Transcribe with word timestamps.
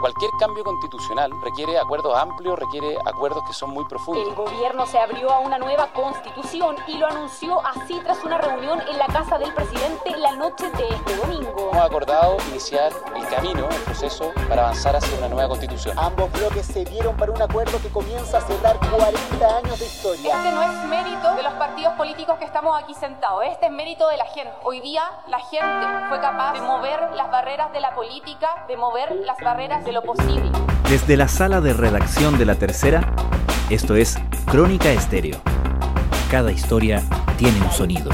Cualquier 0.00 0.30
cambio 0.38 0.64
constitucional 0.64 1.30
requiere 1.42 1.78
acuerdos 1.78 2.16
amplios, 2.16 2.58
requiere 2.58 2.96
acuerdos 3.04 3.44
que 3.44 3.52
son 3.52 3.70
muy 3.70 3.84
profundos. 3.84 4.28
El 4.28 4.34
gobierno 4.34 4.86
se 4.86 4.98
abrió 4.98 5.30
a 5.30 5.40
una 5.40 5.58
nueva 5.58 5.88
constitución 5.92 6.76
y 6.86 6.98
lo 6.98 7.06
anunció 7.06 7.64
así 7.64 8.00
tras 8.00 8.22
una 8.24 8.38
reunión 8.38 8.80
en 8.80 8.98
la 8.98 9.06
casa 9.06 9.38
del 9.38 9.52
presidente 9.54 10.14
la 10.24 10.32
noche 10.36 10.70
de 10.70 10.88
este 10.88 11.16
domingo. 11.16 11.70
Hemos 11.70 11.84
acordado 11.84 12.38
iniciar 12.48 12.90
el 13.14 13.26
camino, 13.28 13.68
el 13.68 13.82
proceso 13.82 14.32
para 14.48 14.62
avanzar 14.62 14.96
hacia 14.96 15.18
una 15.18 15.28
nueva 15.28 15.48
constitución. 15.48 15.98
Ambos 15.98 16.32
bloques 16.32 16.64
se 16.64 16.82
dieron 16.86 17.14
para 17.16 17.30
un 17.30 17.42
acuerdo 17.42 17.78
que 17.82 17.90
comienza 17.90 18.38
a 18.38 18.40
cerrar 18.40 18.78
40 18.78 19.56
años 19.56 19.78
de 19.78 19.84
historia. 19.84 20.34
Este 20.34 20.50
no 20.50 20.62
es 20.62 20.84
mérito 20.84 21.34
de 21.34 21.42
los 21.42 21.52
partidos 21.54 21.92
políticos 21.94 22.38
que 22.38 22.46
estamos 22.46 22.82
aquí 22.82 22.94
sentados, 22.94 23.42
este 23.44 23.66
es 23.66 23.72
mérito 23.72 24.08
de 24.08 24.16
la 24.16 24.24
gente. 24.24 24.52
Hoy 24.62 24.80
día 24.80 25.02
la 25.26 25.40
gente 25.40 25.86
fue 26.08 26.20
capaz 26.20 26.54
de 26.54 26.62
mover 26.62 27.14
las 27.14 27.30
barreras 27.30 27.70
de 27.72 27.80
la 27.80 27.94
política, 27.94 28.64
de 28.66 28.78
mover 28.78 29.14
las 29.26 29.38
barreras 29.40 29.73
de 29.82 29.92
lo 29.92 30.02
posible. 30.02 30.50
Desde 30.88 31.16
la 31.16 31.26
sala 31.26 31.60
de 31.60 31.72
redacción 31.72 32.38
de 32.38 32.44
La 32.44 32.54
Tercera, 32.54 33.14
esto 33.70 33.96
es 33.96 34.16
Crónica 34.46 34.92
Estéreo. 34.92 35.38
Cada 36.30 36.52
historia 36.52 37.02
tiene 37.38 37.60
un 37.60 37.70
sonido. 37.70 38.10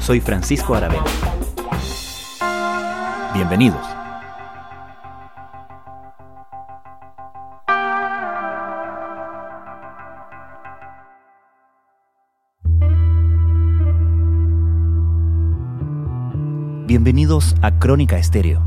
Soy 0.00 0.20
Francisco 0.20 0.74
Aravena. 0.74 1.04
Bienvenidos. 3.34 3.86
Bienvenidos 16.86 17.54
a 17.62 17.78
Crónica 17.78 18.18
Estéreo, 18.18 18.62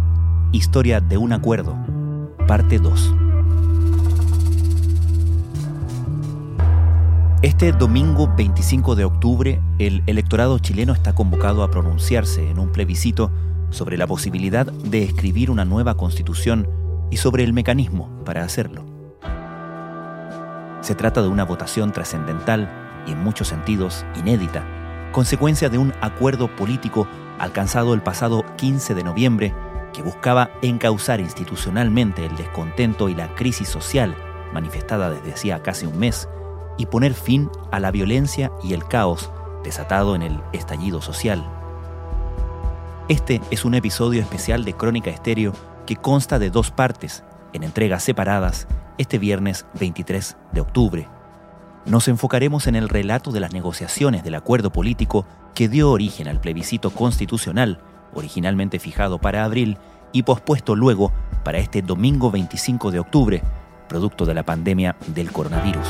historia 0.56 1.02
de 1.02 1.18
un 1.18 1.34
acuerdo 1.34 1.76
parte 2.48 2.80
2. 2.80 3.14
Este 7.42 7.72
domingo 7.74 8.34
25 8.36 8.96
de 8.96 9.04
octubre, 9.04 9.62
el 9.80 10.02
electorado 10.08 10.58
chileno 10.60 10.94
está 10.94 11.14
convocado 11.14 11.64
a 11.64 11.70
pronunciarse 11.70 12.50
en 12.50 12.60
un 12.60 12.72
plebiscito 12.72 13.32
sobre 13.70 13.98
la 13.98 14.08
posibilidad 14.08 14.66
de 14.66 15.04
escribir 15.04 15.52
una 15.52 15.66
nueva 15.66 15.98
constitución 15.98 16.68
y 17.12 17.18
sobre 17.18 17.44
el 17.44 17.52
mecanismo 17.52 18.10
para 18.24 18.44
hacerlo. 18.44 18.86
Se 20.82 20.96
trata 20.96 21.22
de 21.22 21.28
una 21.28 21.44
votación 21.44 21.92
trascendental 21.92 22.70
y 23.06 23.12
en 23.12 23.24
muchos 23.24 23.50
sentidos 23.50 24.06
inédita, 24.18 24.64
consecuencia 25.12 25.68
de 25.70 25.78
un 25.78 25.94
acuerdo 26.02 26.48
político 26.56 27.08
alcanzado 27.40 27.94
el 27.94 28.02
pasado 28.02 28.46
15 28.58 28.96
de 28.96 29.04
noviembre 29.04 29.54
que 29.96 30.04
buscaba 30.04 30.52
encauzar 30.62 31.22
institucionalmente 31.22 32.26
el 32.26 32.36
descontento 32.36 33.08
y 33.08 33.16
la 33.16 33.34
crisis 33.34 33.70
social 33.70 34.16
manifestada 34.54 35.10
desde 35.10 35.34
hacía 35.34 35.64
casi 35.64 35.86
un 35.86 35.98
mes 35.98 36.28
y 36.78 36.88
poner 36.88 37.14
fin 37.14 37.50
a 37.72 37.80
la 37.80 37.92
violencia 37.92 38.52
y 38.62 38.74
el 38.74 38.86
caos 38.86 39.32
desatado 39.64 40.16
en 40.16 40.22
el 40.22 40.42
estallido 40.52 41.02
social. 41.02 41.50
Este 43.08 43.40
es 43.52 43.64
un 43.64 43.74
episodio 43.74 44.22
especial 44.22 44.66
de 44.66 44.74
Crónica 44.74 45.12
Estéreo 45.12 45.54
que 45.86 45.96
consta 45.96 46.40
de 46.40 46.50
dos 46.50 46.72
partes, 46.72 47.24
en 47.54 47.64
entregas 47.64 48.04
separadas, 48.04 48.68
este 48.98 49.18
viernes 49.18 49.66
23 49.80 50.36
de 50.52 50.62
octubre. 50.62 51.08
Nos 51.86 52.10
enfocaremos 52.10 52.68
en 52.68 52.76
el 52.76 52.90
relato 52.90 53.32
de 53.32 53.40
las 53.40 53.54
negociaciones 53.54 54.24
del 54.24 54.36
acuerdo 54.36 54.72
político 54.72 55.26
que 55.54 55.70
dio 55.70 55.92
origen 55.92 56.28
al 56.28 56.42
plebiscito 56.42 56.90
constitucional 56.90 57.80
originalmente 58.16 58.80
fijado 58.80 59.20
para 59.20 59.44
abril 59.44 59.78
y 60.12 60.24
pospuesto 60.24 60.76
luego 60.76 61.12
para 61.44 61.60
este 61.60 61.82
domingo 61.82 62.32
25 62.32 62.90
de 62.90 63.00
octubre, 63.00 63.44
producto 63.88 64.26
de 64.26 64.34
la 64.34 64.44
pandemia 64.44 64.96
del 65.08 65.32
coronavirus. 65.32 65.88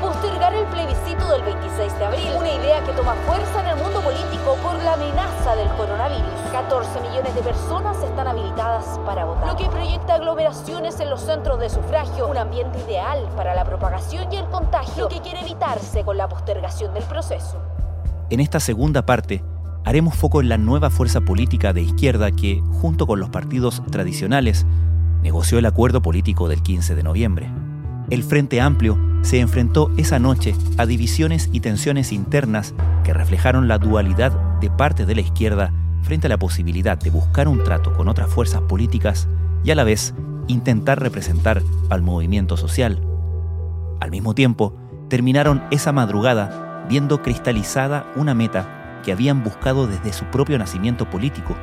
Postergar 0.00 0.54
el 0.54 0.66
plebiscito 0.66 1.30
del 1.32 1.42
26 1.42 1.98
de 1.98 2.04
abril, 2.04 2.28
una 2.38 2.52
idea 2.52 2.84
que 2.84 2.92
toma 2.92 3.14
fuerza 3.26 3.60
en 3.60 3.68
el 3.68 3.76
mundo 3.76 4.00
político 4.00 4.56
por 4.62 4.74
la 4.82 4.94
amenaza 4.94 5.54
del 5.56 5.68
coronavirus. 5.76 6.40
14 6.52 7.00
millones 7.00 7.34
de 7.34 7.42
personas 7.42 8.02
están 8.02 8.26
habilitadas 8.26 8.98
para 9.06 9.24
votar, 9.24 9.46
lo 9.46 9.56
que 9.56 9.66
proyecta 9.66 10.14
aglomeraciones 10.14 10.98
en 11.00 11.10
los 11.10 11.20
centros 11.20 11.60
de 11.60 11.70
sufragio, 11.70 12.28
un 12.28 12.38
ambiente 12.38 12.78
ideal 12.86 13.28
para 13.36 13.54
la 13.54 13.64
propagación 13.64 14.32
y 14.32 14.36
el 14.36 14.46
contagio 14.46 15.08
que 15.08 15.20
quiere 15.20 15.40
evitarse 15.40 16.04
con 16.04 16.16
la 16.16 16.28
postergación 16.28 16.92
del 16.92 17.04
proceso. 17.04 17.60
En 18.30 18.40
esta 18.40 18.60
segunda 18.60 19.02
parte, 19.06 19.42
haremos 19.84 20.14
foco 20.14 20.40
en 20.40 20.48
la 20.48 20.58
nueva 20.58 20.90
fuerza 20.90 21.20
política 21.22 21.72
de 21.72 21.82
izquierda 21.82 22.30
que, 22.30 22.62
junto 22.70 23.06
con 23.06 23.20
los 23.20 23.30
partidos 23.30 23.82
tradicionales, 23.90 24.66
negoció 25.22 25.58
el 25.58 25.66
acuerdo 25.66 26.02
político 26.02 26.48
del 26.48 26.62
15 26.62 26.94
de 26.94 27.02
noviembre. 27.02 27.50
El 28.10 28.22
Frente 28.22 28.60
Amplio 28.60 28.98
se 29.22 29.40
enfrentó 29.40 29.90
esa 29.96 30.18
noche 30.18 30.54
a 30.78 30.86
divisiones 30.86 31.48
y 31.52 31.60
tensiones 31.60 32.12
internas 32.12 32.74
que 33.04 33.12
reflejaron 33.12 33.68
la 33.68 33.78
dualidad 33.78 34.32
de 34.60 34.70
parte 34.70 35.06
de 35.06 35.14
la 35.14 35.20
izquierda 35.20 35.72
frente 36.02 36.26
a 36.26 36.30
la 36.30 36.38
posibilidad 36.38 36.98
de 36.98 37.10
buscar 37.10 37.48
un 37.48 37.62
trato 37.62 37.92
con 37.92 38.08
otras 38.08 38.30
fuerzas 38.30 38.62
políticas 38.62 39.28
y 39.62 39.70
a 39.70 39.74
la 39.74 39.84
vez 39.84 40.14
intentar 40.48 41.00
representar 41.00 41.62
al 41.90 42.02
movimiento 42.02 42.56
social. 42.56 43.00
Al 44.00 44.10
mismo 44.10 44.34
tiempo, 44.34 44.74
terminaron 45.08 45.62
esa 45.70 45.92
madrugada 45.92 46.86
viendo 46.88 47.22
cristalizada 47.22 48.06
una 48.16 48.34
meta 48.34 48.79
que 49.02 49.12
habían 49.12 49.42
buscado 49.42 49.86
desde 49.86 50.12
su 50.12 50.24
propio 50.26 50.58
nacimiento 50.58 51.08
político, 51.08 51.56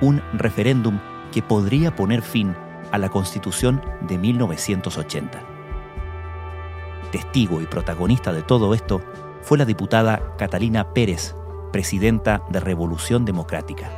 un 0.00 0.22
referéndum 0.32 0.98
que 1.32 1.42
podría 1.42 1.94
poner 1.96 2.22
fin 2.22 2.54
a 2.90 2.98
la 2.98 3.08
Constitución 3.08 3.82
de 4.02 4.18
1980. 4.18 5.40
Testigo 7.10 7.60
y 7.60 7.66
protagonista 7.66 8.32
de 8.32 8.42
todo 8.42 8.74
esto 8.74 9.02
fue 9.42 9.58
la 9.58 9.64
diputada 9.64 10.34
Catalina 10.38 10.92
Pérez, 10.94 11.34
presidenta 11.72 12.42
de 12.50 12.60
Revolución 12.60 13.24
Democrática. 13.24 13.90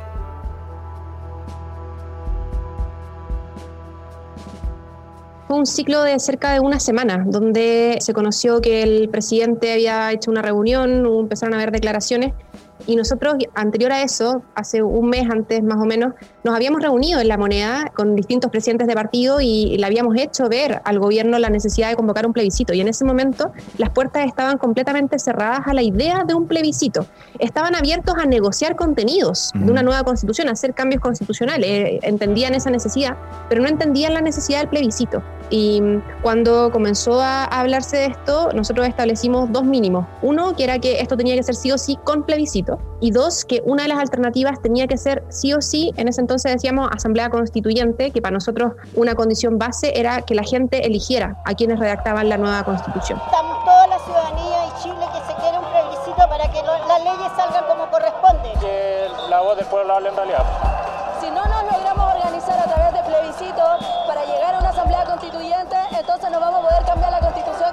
Fue 5.47 5.57
un 5.57 5.67
ciclo 5.67 6.01
de 6.03 6.17
cerca 6.19 6.53
de 6.53 6.59
una 6.59 6.79
semana, 6.79 7.23
donde 7.25 7.97
se 8.01 8.13
conoció 8.13 8.61
que 8.61 8.81
el 8.81 9.09
presidente 9.09 9.73
había 9.73 10.11
hecho 10.11 10.31
una 10.31 10.41
reunión, 10.41 11.05
empezaron 11.05 11.53
a 11.53 11.57
haber 11.57 11.71
declaraciones 11.71 12.33
y 12.87 12.95
nosotros, 12.95 13.35
anterior 13.55 13.91
a 13.91 14.03
eso, 14.03 14.43
hace 14.53 14.83
un 14.83 15.09
mes 15.09 15.27
antes 15.29 15.63
más 15.63 15.77
o 15.81 15.85
menos, 15.85 16.13
nos 16.43 16.55
habíamos 16.55 16.81
reunido 16.81 17.19
en 17.19 17.27
la 17.27 17.37
moneda 17.37 17.91
con 17.95 18.15
distintos 18.15 18.51
presidentes 18.51 18.87
de 18.87 18.93
partido 18.93 19.41
y 19.41 19.77
le 19.77 19.85
habíamos 19.85 20.15
hecho 20.17 20.47
ver 20.49 20.81
al 20.83 20.99
gobierno 20.99 21.39
la 21.39 21.49
necesidad 21.49 21.89
de 21.89 21.95
convocar 21.95 22.27
un 22.27 22.33
plebiscito. 22.33 22.73
Y 22.73 22.81
en 22.81 22.87
ese 22.87 23.05
momento 23.05 23.51
las 23.77 23.89
puertas 23.89 24.25
estaban 24.25 24.57
completamente 24.57 25.17
cerradas 25.19 25.61
a 25.65 25.73
la 25.73 25.81
idea 25.81 26.23
de 26.27 26.35
un 26.35 26.47
plebiscito. 26.47 27.07
Estaban 27.39 27.75
abiertos 27.75 28.15
a 28.17 28.25
negociar 28.25 28.75
contenidos 28.75 29.51
de 29.55 29.71
una 29.71 29.81
nueva 29.81 30.03
constitución, 30.03 30.49
a 30.49 30.51
hacer 30.51 30.73
cambios 30.73 31.01
constitucionales. 31.01 31.67
Eh, 31.67 31.99
entendían 32.03 32.53
esa 32.53 32.69
necesidad, 32.69 33.17
pero 33.49 33.61
no 33.61 33.67
entendían 33.67 34.13
la 34.13 34.21
necesidad 34.21 34.59
del 34.59 34.69
plebiscito. 34.69 35.23
Y 35.49 35.81
cuando 36.21 36.71
comenzó 36.71 37.21
a 37.21 37.45
hablarse 37.45 37.97
de 37.97 38.05
esto, 38.05 38.49
nosotros 38.53 38.87
establecimos 38.87 39.51
dos 39.51 39.63
mínimos. 39.63 40.05
Uno, 40.21 40.55
que 40.55 40.63
era 40.63 40.79
que 40.79 40.99
esto 41.01 41.15
tenía 41.15 41.35
que 41.35 41.43
ser 41.43 41.55
sí 41.55 41.71
o 41.71 41.77
sí 41.77 41.97
con 42.03 42.23
plebiscito. 42.23 42.79
Y 42.99 43.11
dos, 43.11 43.45
que 43.45 43.61
una 43.65 43.83
de 43.83 43.89
las 43.89 43.99
alternativas 43.99 44.61
tenía 44.61 44.87
que 44.87 44.97
ser 44.97 45.23
sí 45.29 45.53
o 45.53 45.61
sí, 45.61 45.93
en 45.97 46.07
ese 46.07 46.21
entonces 46.21 46.51
decíamos 46.51 46.89
asamblea 46.91 47.29
constituyente, 47.29 48.11
que 48.11 48.21
para 48.21 48.33
nosotros 48.33 48.73
una 48.95 49.15
condición 49.15 49.59
base 49.59 49.99
era 49.99 50.21
que 50.21 50.33
la 50.35 50.43
gente 50.43 50.85
eligiera 50.85 51.41
a 51.45 51.53
quienes 51.53 51.79
redactaban 51.79 52.29
la 52.29 52.37
nueva 52.37 52.63
constitución. 52.63 53.19
Estamos 53.25 53.63
toda 53.63 53.87
la 53.87 53.99
ciudadanía 53.99 54.57
y 54.65 54.83
Chile 54.83 55.05
que 55.13 55.31
se 55.31 55.39
quiere 55.39 55.57
un 55.59 55.65
plebiscito 55.65 56.27
para 56.29 56.49
que 56.51 56.61
las 56.87 57.03
leyes 57.03 57.31
salgan 57.35 57.65
como 57.67 57.89
corresponde. 57.91 58.49
Que 58.59 59.07
la 59.29 59.41
voz 59.41 59.57
del 59.57 59.65
pueblo 59.67 59.95
hable 59.95 60.09
en 60.09 60.15
realidad. 60.15 60.43
Si 61.21 61.29
no 61.29 61.43
nos 61.45 61.63
logramos 61.63 62.15
organizar 62.15 62.59
a 62.59 62.65
través 62.65 62.93
de 62.93 63.03
plebiscito 63.03 63.63
asamblea 64.75 65.05
constituyente, 65.05 65.75
entonces 65.97 66.29
no 66.31 66.39
vamos 66.39 66.59
a 66.59 66.67
poder 66.67 66.85
cambiar 66.85 67.11
la 67.11 67.19
constitución. 67.19 67.69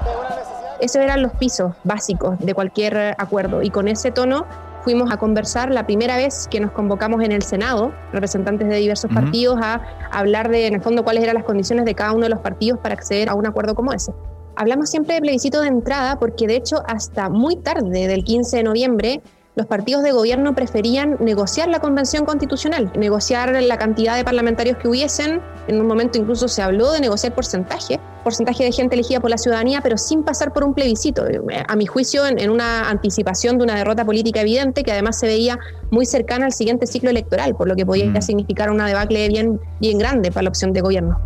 Esos 0.81 1.03
eran 1.03 1.23
los 1.23 1.33
pisos 1.33 1.73
básicos 1.85 2.39
de 2.39 2.55
cualquier 2.55 3.15
acuerdo 3.19 3.63
y 3.63 3.71
con 3.71 3.89
ese 3.89 4.11
tono 4.11 4.47
fuimos 4.83 5.13
a 5.13 5.17
conversar 5.17 5.71
la 5.71 5.87
primera 5.87 6.17
vez 6.17 6.49
que 6.51 6.61
nos 6.61 6.73
convocamos 6.73 7.23
en 7.23 7.33
el 7.33 7.43
Senado, 7.43 7.93
representantes 8.13 8.69
de 8.69 8.77
diversos 8.77 9.13
partidos, 9.13 9.59
a 9.63 9.81
hablar 10.11 10.49
de, 10.49 10.67
en 10.67 10.75
el 10.75 10.81
fondo, 10.81 11.05
cuáles 11.05 11.23
eran 11.23 11.35
las 11.35 11.45
condiciones 11.45 11.85
de 11.85 11.95
cada 11.95 12.13
uno 12.13 12.23
de 12.23 12.31
los 12.31 12.41
partidos 12.41 12.81
para 12.81 12.95
acceder 12.95 13.29
a 13.29 13.35
un 13.35 13.47
acuerdo 13.47 13.75
como 13.75 13.93
ese. 13.93 14.13
Hablamos 14.57 14.91
siempre 14.91 15.15
de 15.15 15.21
plebiscito 15.21 15.61
de 15.61 15.69
entrada 15.69 16.19
porque, 16.19 16.47
de 16.47 16.57
hecho, 16.57 16.83
hasta 16.87 17.29
muy 17.29 17.57
tarde 17.57 18.09
del 18.09 18.25
15 18.25 18.57
de 18.57 18.63
noviembre, 18.65 19.23
los 19.55 19.67
partidos 19.67 20.03
de 20.03 20.13
gobierno 20.13 20.55
preferían 20.55 21.19
negociar 21.21 21.69
la 21.69 21.79
convención 21.79 22.25
constitucional, 22.25 22.91
negociar 22.97 23.63
la 23.63 23.77
cantidad 23.77 24.17
de 24.17 24.25
parlamentarios 24.25 24.79
que 24.79 24.89
hubiesen. 24.89 25.43
En 25.69 25.79
un 25.79 25.87
momento 25.87 26.19
incluso 26.19 26.49
se 26.49 26.63
habló 26.63 26.91
de 26.93 27.01
negociar 27.01 27.35
porcentaje, 27.35 28.01
porcentaje 28.25 28.65
de 28.65 28.73
gente 28.73 28.95
elegida 28.95 29.21
por 29.21 29.29
la 29.29 29.37
ciudadanía, 29.37 29.83
pero 29.83 29.99
sin 29.99 30.23
pasar 30.23 30.55
por 30.55 30.65
un 30.65 30.73
plebiscito. 30.73 31.25
A 31.69 31.77
mi 31.77 31.85
juicio, 31.85 32.27
en, 32.27 32.51
una 32.51 32.89
anticipación 32.89 33.59
de 33.59 33.65
una 33.65 33.75
derrota 33.75 34.07
política 34.07 34.41
evidente 34.41 34.85
que 34.85 34.93
además 34.93 35.19
se 35.19 35.27
veía 35.27 35.59
muy 35.91 36.07
cercana 36.07 36.47
al 36.47 36.53
siguiente 36.53 36.87
ciclo 36.87 37.11
electoral, 37.11 37.55
por 37.55 37.69
lo 37.69 37.77
que 37.77 37.85
podía 37.85 38.07
mm. 38.07 38.23
significar 38.23 38.71
una 38.71 38.87
debacle 38.87 39.29
bien, 39.29 39.61
bien 39.81 39.99
grande 39.99 40.33
para 40.33 40.45
la 40.45 40.49
opción 40.49 40.73
de 40.73 40.81
gobierno. 40.81 41.21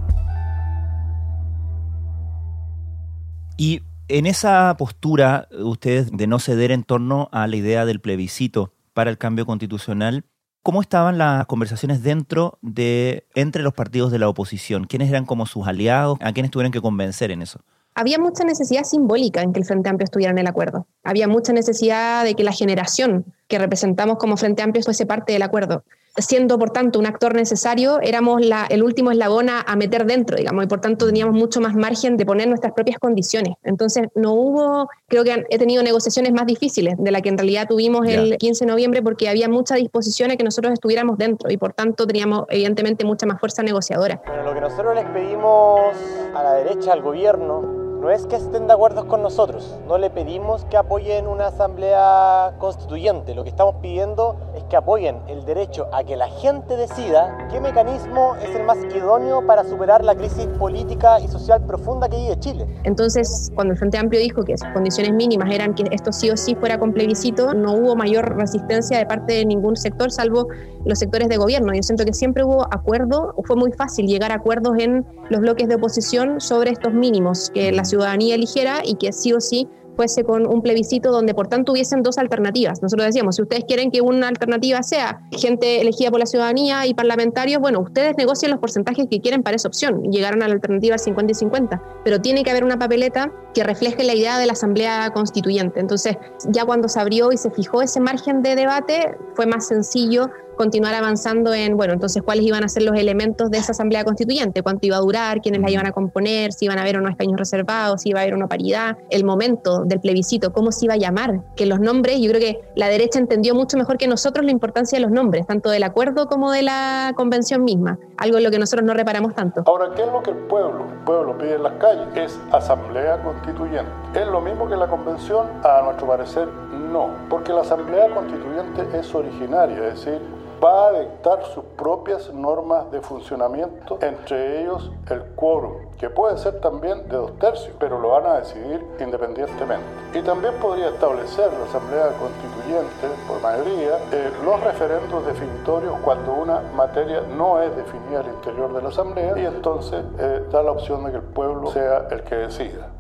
Y 3.57 3.83
en 4.09 4.27
esa 4.27 4.75
postura, 4.79 5.49
ustedes 5.59 6.11
de 6.13 6.27
no 6.27 6.39
ceder 6.39 6.71
en 6.71 6.85
torno 6.85 7.29
a 7.33 7.47
la 7.47 7.57
idea 7.57 7.85
del 7.85 8.01
plebiscito 8.01 8.73
para 8.93 9.11
el 9.11 9.19
cambio 9.19 9.47
constitucional, 9.47 10.25
¿cómo 10.63 10.81
estaban 10.81 11.19
las 11.19 11.47
conversaciones 11.47 12.03
dentro 12.03 12.59
de 12.63 13.27
entre 13.35 13.63
los 13.63 13.75
partidos 13.75 14.13
de 14.13 14.19
la 14.19 14.29
oposición? 14.29 14.85
¿Quiénes 14.85 15.11
eran 15.11 15.27
como 15.27 15.47
sus 15.47 15.67
aliados? 15.67 16.19
¿A 16.21 16.33
quiénes 16.33 16.51
tuvieron 16.51 16.73
que 16.73 16.81
convencer 16.81 17.31
en 17.31 17.43
eso? 17.43 17.61
había 17.97 18.19
mucha 18.19 18.45
necesidad 18.45 18.85
simbólica 18.85 19.41
en 19.41 19.55
que 19.55 19.59
el 19.59 19.65
Frente 19.65 19.89
Amplio 19.89 20.05
estuviera 20.05 20.31
en 20.31 20.37
el 20.37 20.47
acuerdo. 20.47 20.87
Había 21.03 21.29
mucha 21.29 21.55
necesidad 21.55 22.25
de 22.25 22.35
que 22.35 22.45
la 22.45 22.53
generación 22.53 23.25
que 23.49 23.59
representamos 23.59 24.19
como 24.19 24.37
Frente 24.37 24.63
Amplio 24.63 24.85
fuese 24.85 25.07
parte 25.07 25.33
del 25.33 25.41
acuerdo 25.41 25.83
siendo 26.19 26.59
por 26.59 26.71
tanto 26.71 26.99
un 26.99 27.07
actor 27.07 27.35
necesario, 27.35 28.01
éramos 28.01 28.45
la, 28.45 28.67
el 28.69 28.83
último 28.83 29.11
eslabón 29.11 29.49
a, 29.51 29.65
meter 29.77 30.07
dentro, 30.07 30.37
digamos, 30.37 30.65
y 30.65 30.67
por 30.67 30.81
tanto 30.81 31.07
teníamos 31.07 31.35
mucho 31.35 31.61
más 31.61 31.75
margen 31.75 32.17
de 32.17 32.25
poner 32.25 32.49
nuestras 32.49 32.73
propias 32.73 32.99
condiciones. 32.99 33.57
Entonces, 33.63 34.09
no 34.15 34.33
hubo, 34.33 34.89
creo 35.07 35.23
que 35.23 35.45
he 35.51 35.59
tenido 35.59 35.83
negociaciones 35.83 36.33
más 36.33 36.47
difíciles 36.47 36.95
de 36.97 37.11
la 37.11 37.21
que 37.21 37.29
en 37.29 37.37
realidad 37.37 37.67
tuvimos 37.69 38.07
el 38.09 38.39
15 38.39 38.65
de 38.65 38.71
noviembre 38.71 39.03
porque 39.03 39.29
había 39.29 39.49
mucha 39.49 39.75
disposición 39.75 40.31
a 40.31 40.37
que 40.37 40.45
nosotros 40.45 40.73
estuviéramos 40.73 41.19
dentro 41.19 41.51
y 41.51 41.59
por 41.59 41.75
tanto 41.75 42.07
teníamos 42.07 42.45
evidentemente 42.49 43.05
mucha 43.05 43.27
más 43.27 43.39
fuerza 43.39 43.63
negociadora. 43.63 44.23
Bueno, 44.27 44.45
lo 44.45 44.55
que 44.55 44.61
nosotros 44.61 44.95
les 44.95 45.05
pedimos 45.07 45.95
a 46.35 46.43
la 46.43 46.55
derecha, 46.55 46.93
al 46.93 47.03
gobierno, 47.03 47.86
no 48.01 48.11
es 48.11 48.27
que 48.27 48.37
estén 48.37 48.67
de 48.67 48.73
acuerdo 48.73 49.09
con 49.09 49.23
nosotros, 49.23 49.77
no 49.87 49.99
le 49.99 50.11
pedimos 50.11 50.65
que 50.67 50.77
apoyen 50.77 51.27
una 51.27 51.49
asamblea 51.49 52.55
constituyente, 52.59 53.35
lo 53.35 53.43
que 53.43 53.51
estamos 53.51 53.77
pidiendo 53.77 54.37
es 54.57 54.65
que 54.65 54.77
apoyen 54.77 55.17
el 55.29 55.45
derecho 55.45 55.87
a 55.93 56.05
que 56.05 56.17
la 56.17 56.29
gente 56.29 56.77
decida 56.77 57.49
qué 57.51 57.61
mecanismo 57.61 58.37
es 58.43 58.55
el 58.55 58.65
más 58.65 58.79
idóneo 58.95 59.47
para 59.47 59.65
superar 59.65 60.05
la 60.05 60.15
crisis 60.15 60.47
política 60.59 61.21
y 61.21 61.29
social 61.29 61.65
profunda 61.65 62.09
que 62.09 62.17
vive 62.17 62.39
Chile. 62.39 62.67
Entonces, 62.85 63.51
cuando 63.55 63.73
el 63.73 63.79
Frente 63.79 63.99
Amplio 63.99 64.21
dijo 64.21 64.43
que 64.43 64.57
sus 64.57 64.69
condiciones 64.71 65.13
mínimas 65.13 65.51
eran 65.53 65.75
que 65.75 65.85
esto 65.91 66.13
sí 66.13 66.31
o 66.31 66.37
sí 66.37 66.55
fuera 66.55 66.79
con 66.79 66.93
plebiscito, 66.93 67.55
no 67.55 67.73
hubo 67.75 67.97
mayor 67.97 68.37
resistencia 68.37 68.99
de 68.99 69.07
parte 69.07 69.35
de 69.35 69.45
ningún 69.45 69.77
sector, 69.77 70.11
salvo 70.11 70.49
los 70.85 70.99
sectores 70.99 71.29
de 71.29 71.37
gobierno. 71.37 71.75
Yo 71.75 71.83
siento 71.83 72.05
que 72.05 72.13
siempre 72.13 72.45
hubo 72.45 72.63
acuerdo, 72.73 73.35
fue 73.45 73.57
muy 73.57 73.73
fácil 73.73 74.07
llegar 74.07 74.33
a 74.33 74.37
acuerdos 74.37 74.79
en 74.79 75.05
los 75.29 75.41
bloques 75.41 75.69
de 75.69 75.75
oposición 75.75 76.41
sobre 76.41 76.71
estos 76.71 76.93
mínimos 76.93 77.51
que 77.51 77.73
la 77.73 77.85
ciudadanía 77.97 78.35
eligiera 78.35 78.83
y 78.85 78.97
que 78.97 79.13
sí 79.13 79.33
o 79.33 79.41
sí 79.41 79.69
fuese 79.97 80.25
con 80.25 80.47
un 80.47 80.63
plebiscito 80.63 81.11
donde 81.11 81.35
por 81.35 81.49
tanto 81.49 81.73
hubiesen 81.73 82.03
dos 82.03 82.19
alternativas. 82.19 82.83
Nosotros 82.83 83.07
decíamos, 83.07 83.37
si 83.37 83.43
ustedes 83.43 83.65
quieren 83.65 83.91
que 83.91 84.03
una 84.03 84.29
alternativa 84.29 84.83
sea 84.83 85.23
gente 85.33 85.81
elegida 85.81 86.11
por 86.11 86.21
la 86.21 86.27
ciudadanía 86.27 86.87
y 86.87 86.95
parlamentarios, 86.95 87.61
bueno, 87.61 87.81
ustedes 87.81 88.15
negocien 88.17 88.51
los 88.51 88.61
porcentajes 88.61 89.07
que 89.11 89.21
quieren 89.21 89.43
para 89.43 89.57
esa 89.57 89.69
opción. 89.69 90.03
Llegaron 90.13 90.43
a 90.43 90.49
la 90.49 90.55
alternativa 90.55 90.99
50 90.99 91.33
y 91.33 91.35
50, 91.35 91.83
pero 92.05 92.21
tiene 92.21 92.45
que 92.45 92.51
haber 92.51 92.65
una 92.65 92.79
papeleta 92.79 93.33
que 93.55 93.65
refleje 93.65 94.05
la 94.05 94.15
idea 94.15 94.39
de 94.39 94.47
la 94.47 94.53
Asamblea 94.53 95.11
Constituyente. 95.15 95.81
Entonces, 95.81 96.17
ya 96.51 96.67
cuando 96.67 96.89
se 96.89 97.01
abrió 97.01 97.33
y 97.33 97.39
se 97.39 97.51
fijó 97.51 97.81
ese 97.81 98.01
margen 98.01 98.43
de 98.43 98.55
debate, 98.55 99.17
fue 99.35 99.47
más 99.47 99.67
sencillo 99.67 100.31
continuar 100.57 100.95
avanzando 100.95 101.55
en, 101.55 101.77
bueno, 101.77 101.93
entonces 101.93 102.23
cuáles 102.23 102.45
iban 102.45 102.65
a 102.65 102.69
ser 102.69 102.83
los 102.83 102.97
elementos 102.97 103.51
de 103.51 103.59
esa 103.59 103.73
asamblea 103.73 104.05
constituyente, 104.05 104.63
cuánto 104.63 104.87
iba 104.87 104.97
a 104.97 105.01
durar, 105.01 105.41
quiénes 105.41 105.61
la 105.61 105.71
iban 105.71 105.87
a 105.87 105.93
componer, 105.93 106.53
si 106.53 106.65
iban 106.65 106.79
a 106.79 106.83
haber 106.83 106.99
unos 106.99 107.11
escaños 107.11 107.39
reservados, 107.39 108.03
si 108.03 108.11
iba 108.11 108.21
a 108.21 108.23
haber 108.23 108.35
una 108.35 108.49
paridad, 108.49 108.97
el 109.11 109.25
momento 109.25 109.85
del 109.85 110.01
plebiscito, 110.01 110.53
cómo 110.53 110.73
se 110.73 110.87
iba 110.87 110.95
a 110.95 110.99
llamar, 110.99 111.43
que 111.55 111.67
los 111.67 111.81
nombres, 111.81 112.21
yo 112.21 112.31
creo 112.31 112.41
que 112.41 112.61
la 112.75 112.89
derecha 112.89 113.19
entendió 113.19 113.55
mucho 113.55 113.77
mejor 113.77 113.99
que 113.99 114.09
nosotros 114.09 114.45
la 114.45 114.51
importancia 114.51 114.99
de 114.99 115.03
los 115.03 115.13
nombres, 115.13 115.47
tanto 115.47 115.71
del 115.71 115.83
acuerdo 115.83 116.27
como 116.27 116.51
de 116.51 116.63
la 116.63 117.13
convención 117.17 117.65
misma, 117.65 117.99
algo 118.17 118.39
en 118.39 118.45
lo 118.45 118.51
que 118.51 118.59
nosotros 118.59 118.87
no 118.87 118.95
reparamos 118.95 119.35
tanto. 119.35 119.63
Ahora, 119.67 119.91
¿qué 119.95 120.03
es 120.03 120.09
lo 120.13 120.23
que 120.23 120.31
el 120.31 120.37
pueblo, 120.37 120.87
el 120.91 121.05
pueblo 121.05 121.39
pide 121.39 121.55
en 121.55 121.63
las 121.63 121.75
calles? 121.75 122.07
Es 122.15 122.41
asamblea 122.53 123.23
constituyente. 123.23 123.91
¿Es 124.15 124.27
lo 124.27 124.41
mismo 124.41 124.69
que 124.69 124.77
la 124.77 124.87
convención? 124.87 125.47
A 125.63 125.83
nuestro 125.83 126.07
parecer, 126.07 126.49
no, 126.93 127.11
porque 127.29 127.53
la 127.53 127.61
asamblea 127.61 128.09
constituyente 128.15 128.87
es 128.99 129.15
originaria, 129.15 129.77
es 129.89 130.05
decir, 130.05 130.21
va 130.63 130.89
a 130.89 131.01
dictar 131.01 131.45
sus 131.45 131.65
propias 131.77 132.33
normas 132.33 132.91
de 132.91 133.01
funcionamiento, 133.01 133.99
entre 134.01 134.63
ellos 134.63 134.91
el 135.11 135.23
quórum, 135.35 135.91
que 135.99 136.11
puede 136.11 136.39
ser 136.39 136.61
también 136.61 137.09
de 137.09 137.17
dos 137.17 137.39
tercios, 137.39 137.75
pero 137.79 137.99
lo 137.99 138.11
van 138.11 138.27
a 138.27 138.35
decidir 138.39 138.85
independientemente. 139.01 139.87
Y 140.15 140.23
también 140.23 140.55
podría 140.55 140.89
establecer 140.89 141.53
la 141.53 141.65
Asamblea 141.67 142.09
Constituyente, 142.19 143.09
por 143.29 143.41
mayoría, 143.41 143.99
eh, 144.13 144.31
los 144.45 144.61
referendos 144.61 145.27
definitorios 145.27 145.95
cuando 146.05 146.33
una 146.33 146.61
materia 146.75 147.23
no 147.37 147.61
es 147.61 147.75
definida 147.77 148.21
al 148.21 148.29
interior 148.29 148.73
de 148.73 148.83
la 148.83 148.89
Asamblea 148.89 149.39
y 149.39 149.47
entonces 149.47 150.05
eh, 150.19 150.45
da 150.51 150.63
la 150.63 150.73
opción 150.73 151.05
de 151.05 151.11
que 151.11 151.17
el 151.19 151.23
pueblo 151.23 151.71
sea 151.71 152.09
el 152.11 152.23
que 152.23 152.37
decida. 152.37 152.96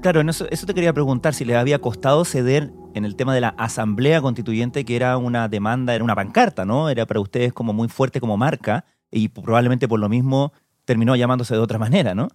Claro, 0.00 0.20
eso, 0.20 0.46
eso 0.50 0.64
te 0.64 0.74
quería 0.74 0.92
preguntar, 0.92 1.34
si 1.34 1.44
les 1.44 1.56
había 1.56 1.80
costado 1.80 2.24
ceder 2.24 2.70
en 2.94 3.04
el 3.04 3.16
tema 3.16 3.34
de 3.34 3.40
la 3.40 3.48
asamblea 3.48 4.20
constituyente, 4.20 4.84
que 4.84 4.94
era 4.94 5.16
una 5.16 5.48
demanda, 5.48 5.92
era 5.92 6.04
una 6.04 6.14
pancarta, 6.14 6.64
¿no? 6.64 6.88
Era 6.88 7.04
para 7.04 7.18
ustedes 7.18 7.52
como 7.52 7.72
muy 7.72 7.88
fuerte 7.88 8.20
como 8.20 8.36
marca 8.36 8.84
y 9.10 9.28
probablemente 9.28 9.88
por 9.88 9.98
lo 9.98 10.08
mismo 10.08 10.52
terminó 10.84 11.16
llamándose 11.16 11.54
de 11.54 11.60
otra 11.60 11.80
manera, 11.80 12.14
¿no? 12.14 12.28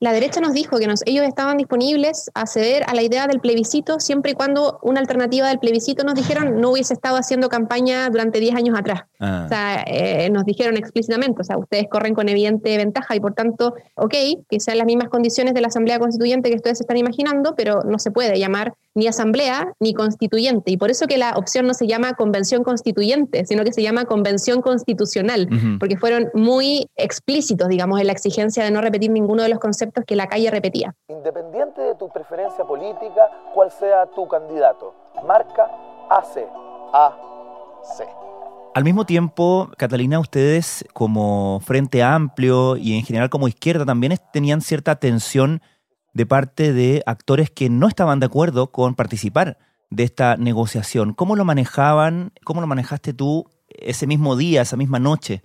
La 0.00 0.12
derecha 0.12 0.40
nos 0.40 0.52
dijo 0.52 0.78
que 0.78 0.84
ellos 0.84 1.26
estaban 1.26 1.56
disponibles 1.56 2.30
a 2.34 2.46
ceder 2.46 2.84
a 2.86 2.94
la 2.94 3.02
idea 3.02 3.26
del 3.26 3.40
plebiscito 3.40 4.00
siempre 4.00 4.32
y 4.32 4.34
cuando 4.34 4.78
una 4.82 5.00
alternativa 5.00 5.48
del 5.48 5.58
plebiscito 5.58 6.04
nos 6.04 6.14
dijeron 6.14 6.60
no 6.60 6.70
hubiese 6.70 6.94
estado 6.94 7.16
haciendo 7.16 7.48
campaña 7.48 8.08
durante 8.10 8.40
10 8.40 8.54
años 8.56 8.78
atrás. 8.78 9.02
Ah. 9.20 9.42
O 9.46 9.48
sea, 9.48 9.84
eh, 9.86 10.28
nos 10.30 10.44
dijeron 10.44 10.76
explícitamente, 10.76 11.40
o 11.40 11.44
sea, 11.44 11.56
ustedes 11.58 11.86
corren 11.90 12.14
con 12.14 12.28
evidente 12.28 12.76
ventaja 12.76 13.14
y 13.16 13.20
por 13.20 13.34
tanto, 13.34 13.74
ok, 13.94 14.14
que 14.48 14.60
sean 14.60 14.78
las 14.78 14.86
mismas 14.86 15.08
condiciones 15.08 15.54
de 15.54 15.60
la 15.60 15.68
Asamblea 15.68 15.98
Constituyente 15.98 16.50
que 16.50 16.56
ustedes 16.56 16.80
están 16.80 16.96
imaginando, 16.96 17.54
pero 17.56 17.82
no 17.84 17.98
se 17.98 18.10
puede 18.10 18.38
llamar 18.38 18.74
ni 18.94 19.08
asamblea 19.08 19.72
ni 19.80 19.92
constituyente. 19.92 20.70
Y 20.70 20.76
por 20.76 20.90
eso 20.90 21.06
que 21.06 21.18
la 21.18 21.32
opción 21.32 21.66
no 21.66 21.74
se 21.74 21.86
llama 21.86 22.14
convención 22.14 22.62
constituyente, 22.62 23.44
sino 23.44 23.64
que 23.64 23.72
se 23.72 23.82
llama 23.82 24.04
convención 24.04 24.62
constitucional, 24.62 25.48
porque 25.80 25.96
fueron 25.96 26.28
muy 26.32 26.88
explícitos, 26.96 27.68
digamos, 27.68 28.00
en 28.00 28.06
la 28.06 28.12
exigencia 28.12 28.62
de 28.62 28.70
no 28.70 28.80
repetir 28.80 29.10
ninguno 29.10 29.42
de 29.42 29.48
los 29.48 29.58
conceptos 29.58 29.83
que 30.06 30.16
la 30.16 30.26
calle 30.26 30.50
repetía. 30.50 30.94
Independiente 31.08 31.80
de 31.80 31.94
tu 31.94 32.08
preferencia 32.08 32.64
política, 32.64 33.30
cuál 33.52 33.70
sea 33.70 34.06
tu 34.06 34.26
candidato, 34.28 34.94
marca 35.24 35.70
AC. 36.10 36.46
AC. 36.92 38.08
Al 38.74 38.82
mismo 38.82 39.06
tiempo, 39.06 39.70
Catalina, 39.76 40.18
ustedes 40.18 40.84
como 40.92 41.60
Frente 41.60 42.02
Amplio 42.02 42.76
y 42.76 42.96
en 42.98 43.04
general 43.04 43.30
como 43.30 43.46
izquierda 43.46 43.84
también 43.84 44.16
tenían 44.32 44.60
cierta 44.60 44.96
tensión 44.96 45.62
de 46.12 46.26
parte 46.26 46.72
de 46.72 47.02
actores 47.06 47.50
que 47.50 47.68
no 47.68 47.86
estaban 47.86 48.20
de 48.20 48.26
acuerdo 48.26 48.72
con 48.72 48.94
participar 48.94 49.58
de 49.90 50.02
esta 50.04 50.36
negociación. 50.36 51.14
¿Cómo 51.14 51.36
lo 51.36 51.44
manejaban? 51.44 52.32
¿Cómo 52.44 52.60
lo 52.60 52.66
manejaste 52.66 53.12
tú 53.12 53.48
ese 53.68 54.06
mismo 54.06 54.36
día, 54.36 54.62
esa 54.62 54.76
misma 54.76 54.98
noche? 54.98 55.42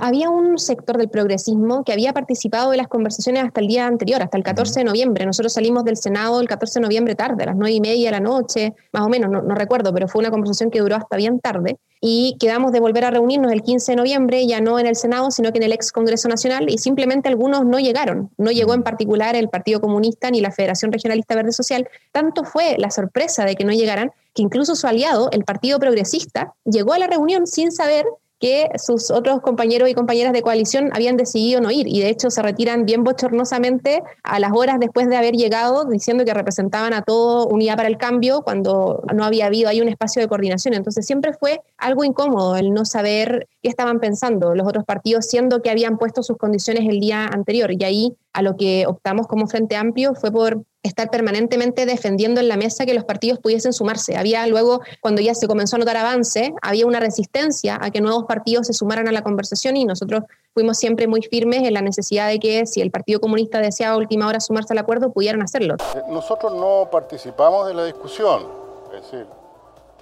Había 0.00 0.30
un 0.30 0.58
sector 0.58 0.96
del 0.96 1.10
progresismo 1.10 1.84
que 1.84 1.92
había 1.92 2.12
participado 2.12 2.70
de 2.70 2.78
las 2.78 2.88
conversaciones 2.88 3.44
hasta 3.44 3.60
el 3.60 3.66
día 3.66 3.86
anterior, 3.86 4.22
hasta 4.22 4.38
el 4.38 4.42
14 4.42 4.80
de 4.80 4.84
noviembre. 4.84 5.26
Nosotros 5.26 5.52
salimos 5.52 5.84
del 5.84 5.96
Senado 5.96 6.40
el 6.40 6.48
14 6.48 6.80
de 6.80 6.84
noviembre 6.84 7.14
tarde, 7.14 7.42
a 7.42 7.46
las 7.46 7.56
9 7.56 7.72
y 7.72 7.80
media 7.80 8.06
de 8.06 8.12
la 8.12 8.20
noche, 8.20 8.74
más 8.92 9.02
o 9.02 9.08
menos, 9.08 9.30
no, 9.30 9.54
recuerdo, 9.54 9.92
pero 9.92 10.08
fue 10.08 10.20
una 10.20 10.30
conversación 10.30 10.70
que 10.70 10.80
duró 10.80 10.96
hasta 10.96 11.16
bien 11.16 11.40
tarde. 11.40 11.78
Y 12.00 12.36
quedamos 12.38 12.72
de 12.72 12.80
volver 12.80 13.04
a 13.04 13.10
reunirnos 13.10 13.52
el 13.52 13.62
15 13.62 13.92
de 13.92 13.96
noviembre, 13.96 14.46
ya 14.46 14.60
no 14.60 14.78
en 14.78 14.86
el 14.86 14.96
Senado, 14.96 15.30
sino 15.30 15.50
que 15.52 15.58
en 15.58 15.64
el 15.64 15.72
ex 15.72 15.92
Congreso 15.92 16.28
Nacional, 16.28 16.70
y 16.70 16.78
simplemente 16.78 17.28
algunos 17.28 17.66
no 17.66 17.78
llegaron. 17.80 18.30
No 18.38 18.52
llegó 18.52 18.72
en 18.72 18.84
particular 18.84 19.34
el 19.34 19.48
Partido 19.48 19.80
Comunista 19.80 20.30
ni 20.30 20.40
la 20.40 20.52
Federación 20.52 20.92
Regionalista 20.92 21.34
Verde 21.34 21.52
Social. 21.52 21.88
Tanto 22.12 22.44
fue 22.44 22.76
la 22.78 22.90
sorpresa 22.90 23.44
de 23.44 23.56
que 23.56 23.64
no 23.64 23.72
llegaran 23.72 24.12
que 24.32 24.42
incluso 24.42 24.76
su 24.76 24.86
aliado, 24.86 25.28
el 25.32 25.44
Partido 25.44 25.80
Progresista, 25.80 26.54
llegó 26.64 26.92
a 26.92 26.98
la 26.98 27.08
reunión 27.08 27.46
sin 27.48 27.72
saber 27.72 28.06
que 28.38 28.68
sus 28.76 29.10
otros 29.10 29.40
compañeros 29.40 29.88
y 29.88 29.94
compañeras 29.94 30.32
de 30.32 30.42
coalición 30.42 30.90
habían 30.92 31.16
decidido 31.16 31.60
no 31.60 31.70
ir 31.70 31.88
y 31.88 32.00
de 32.00 32.08
hecho 32.08 32.30
se 32.30 32.42
retiran 32.42 32.84
bien 32.84 33.04
bochornosamente 33.04 34.02
a 34.22 34.38
las 34.38 34.52
horas 34.52 34.78
después 34.78 35.08
de 35.08 35.16
haber 35.16 35.34
llegado 35.34 35.84
diciendo 35.84 36.24
que 36.24 36.34
representaban 36.34 36.92
a 36.92 37.02
todo 37.02 37.46
Unidad 37.48 37.76
para 37.76 37.88
el 37.88 37.98
Cambio 37.98 38.42
cuando 38.42 39.02
no 39.14 39.24
había 39.24 39.46
habido 39.46 39.68
ahí 39.68 39.80
un 39.80 39.88
espacio 39.88 40.22
de 40.22 40.28
coordinación. 40.28 40.74
Entonces 40.74 41.06
siempre 41.06 41.32
fue 41.32 41.60
algo 41.76 42.04
incómodo 42.04 42.56
el 42.56 42.72
no 42.72 42.84
saber 42.84 43.48
qué 43.62 43.68
estaban 43.68 44.00
pensando 44.00 44.54
los 44.54 44.66
otros 44.66 44.84
partidos, 44.84 45.26
siendo 45.26 45.62
que 45.62 45.70
habían 45.70 45.98
puesto 45.98 46.22
sus 46.22 46.36
condiciones 46.36 46.88
el 46.88 47.00
día 47.00 47.26
anterior. 47.26 47.72
Y 47.72 47.84
ahí 47.84 48.16
a 48.32 48.42
lo 48.42 48.56
que 48.56 48.86
optamos 48.86 49.26
como 49.26 49.46
Frente 49.46 49.76
Amplio 49.76 50.14
fue 50.14 50.30
por 50.30 50.64
estar 50.82 51.10
permanentemente 51.10 51.86
defendiendo 51.86 52.40
en 52.40 52.48
la 52.48 52.56
mesa 52.56 52.86
que 52.86 52.94
los 52.94 53.04
partidos 53.04 53.38
pudiesen 53.40 53.72
sumarse. 53.72 54.16
Había 54.16 54.46
luego, 54.46 54.80
cuando 55.00 55.20
ya 55.20 55.34
se 55.34 55.48
comenzó 55.48 55.76
a 55.76 55.78
notar 55.80 55.96
avance, 55.96 56.54
había 56.62 56.86
una 56.86 57.00
resistencia 57.00 57.78
a 57.80 57.90
que 57.90 58.00
nuevos 58.00 58.24
partidos 58.24 58.66
se 58.66 58.72
sumaran 58.72 59.08
a 59.08 59.12
la 59.12 59.22
conversación 59.22 59.76
y 59.76 59.84
nosotros 59.84 60.24
fuimos 60.54 60.78
siempre 60.78 61.06
muy 61.06 61.22
firmes 61.22 61.62
en 61.62 61.74
la 61.74 61.82
necesidad 61.82 62.28
de 62.28 62.38
que 62.38 62.66
si 62.66 62.80
el 62.80 62.90
Partido 62.90 63.20
Comunista 63.20 63.60
deseaba 63.60 63.94
a 63.94 63.98
última 63.98 64.26
hora 64.26 64.40
sumarse 64.40 64.72
al 64.72 64.78
acuerdo, 64.78 65.12
pudieran 65.12 65.42
hacerlo. 65.42 65.76
Eh, 65.94 66.02
nosotros 66.08 66.54
no 66.54 66.88
participamos 66.90 67.66
de 67.68 67.74
la 67.74 67.84
discusión, 67.84 68.46
es 68.94 69.02
decir, 69.02 69.26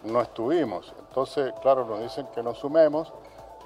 no 0.04 0.23
estuvimos. 0.23 0.95
Entonces, 1.09 1.52
claro, 1.62 1.87
nos 1.87 2.02
dicen 2.02 2.26
que 2.35 2.42
nos 2.42 2.59
sumemos 2.59 3.12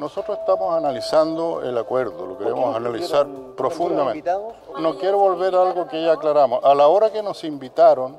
Nosotros 0.01 0.39
estamos 0.39 0.75
analizando 0.75 1.63
el 1.63 1.77
acuerdo, 1.77 2.25
lo 2.25 2.39
queremos 2.39 2.75
analizar 2.75 3.27
profundamente. 3.55 4.31
No 4.81 4.97
quiero 4.97 5.19
volver 5.19 5.55
a 5.55 5.61
algo 5.61 5.87
que 5.87 6.03
ya 6.03 6.13
aclaramos. 6.13 6.65
A 6.65 6.75
la 6.75 6.89
hora 6.89 7.13
que 7.13 7.23
nos 7.23 7.45
invitaron, 7.45 8.17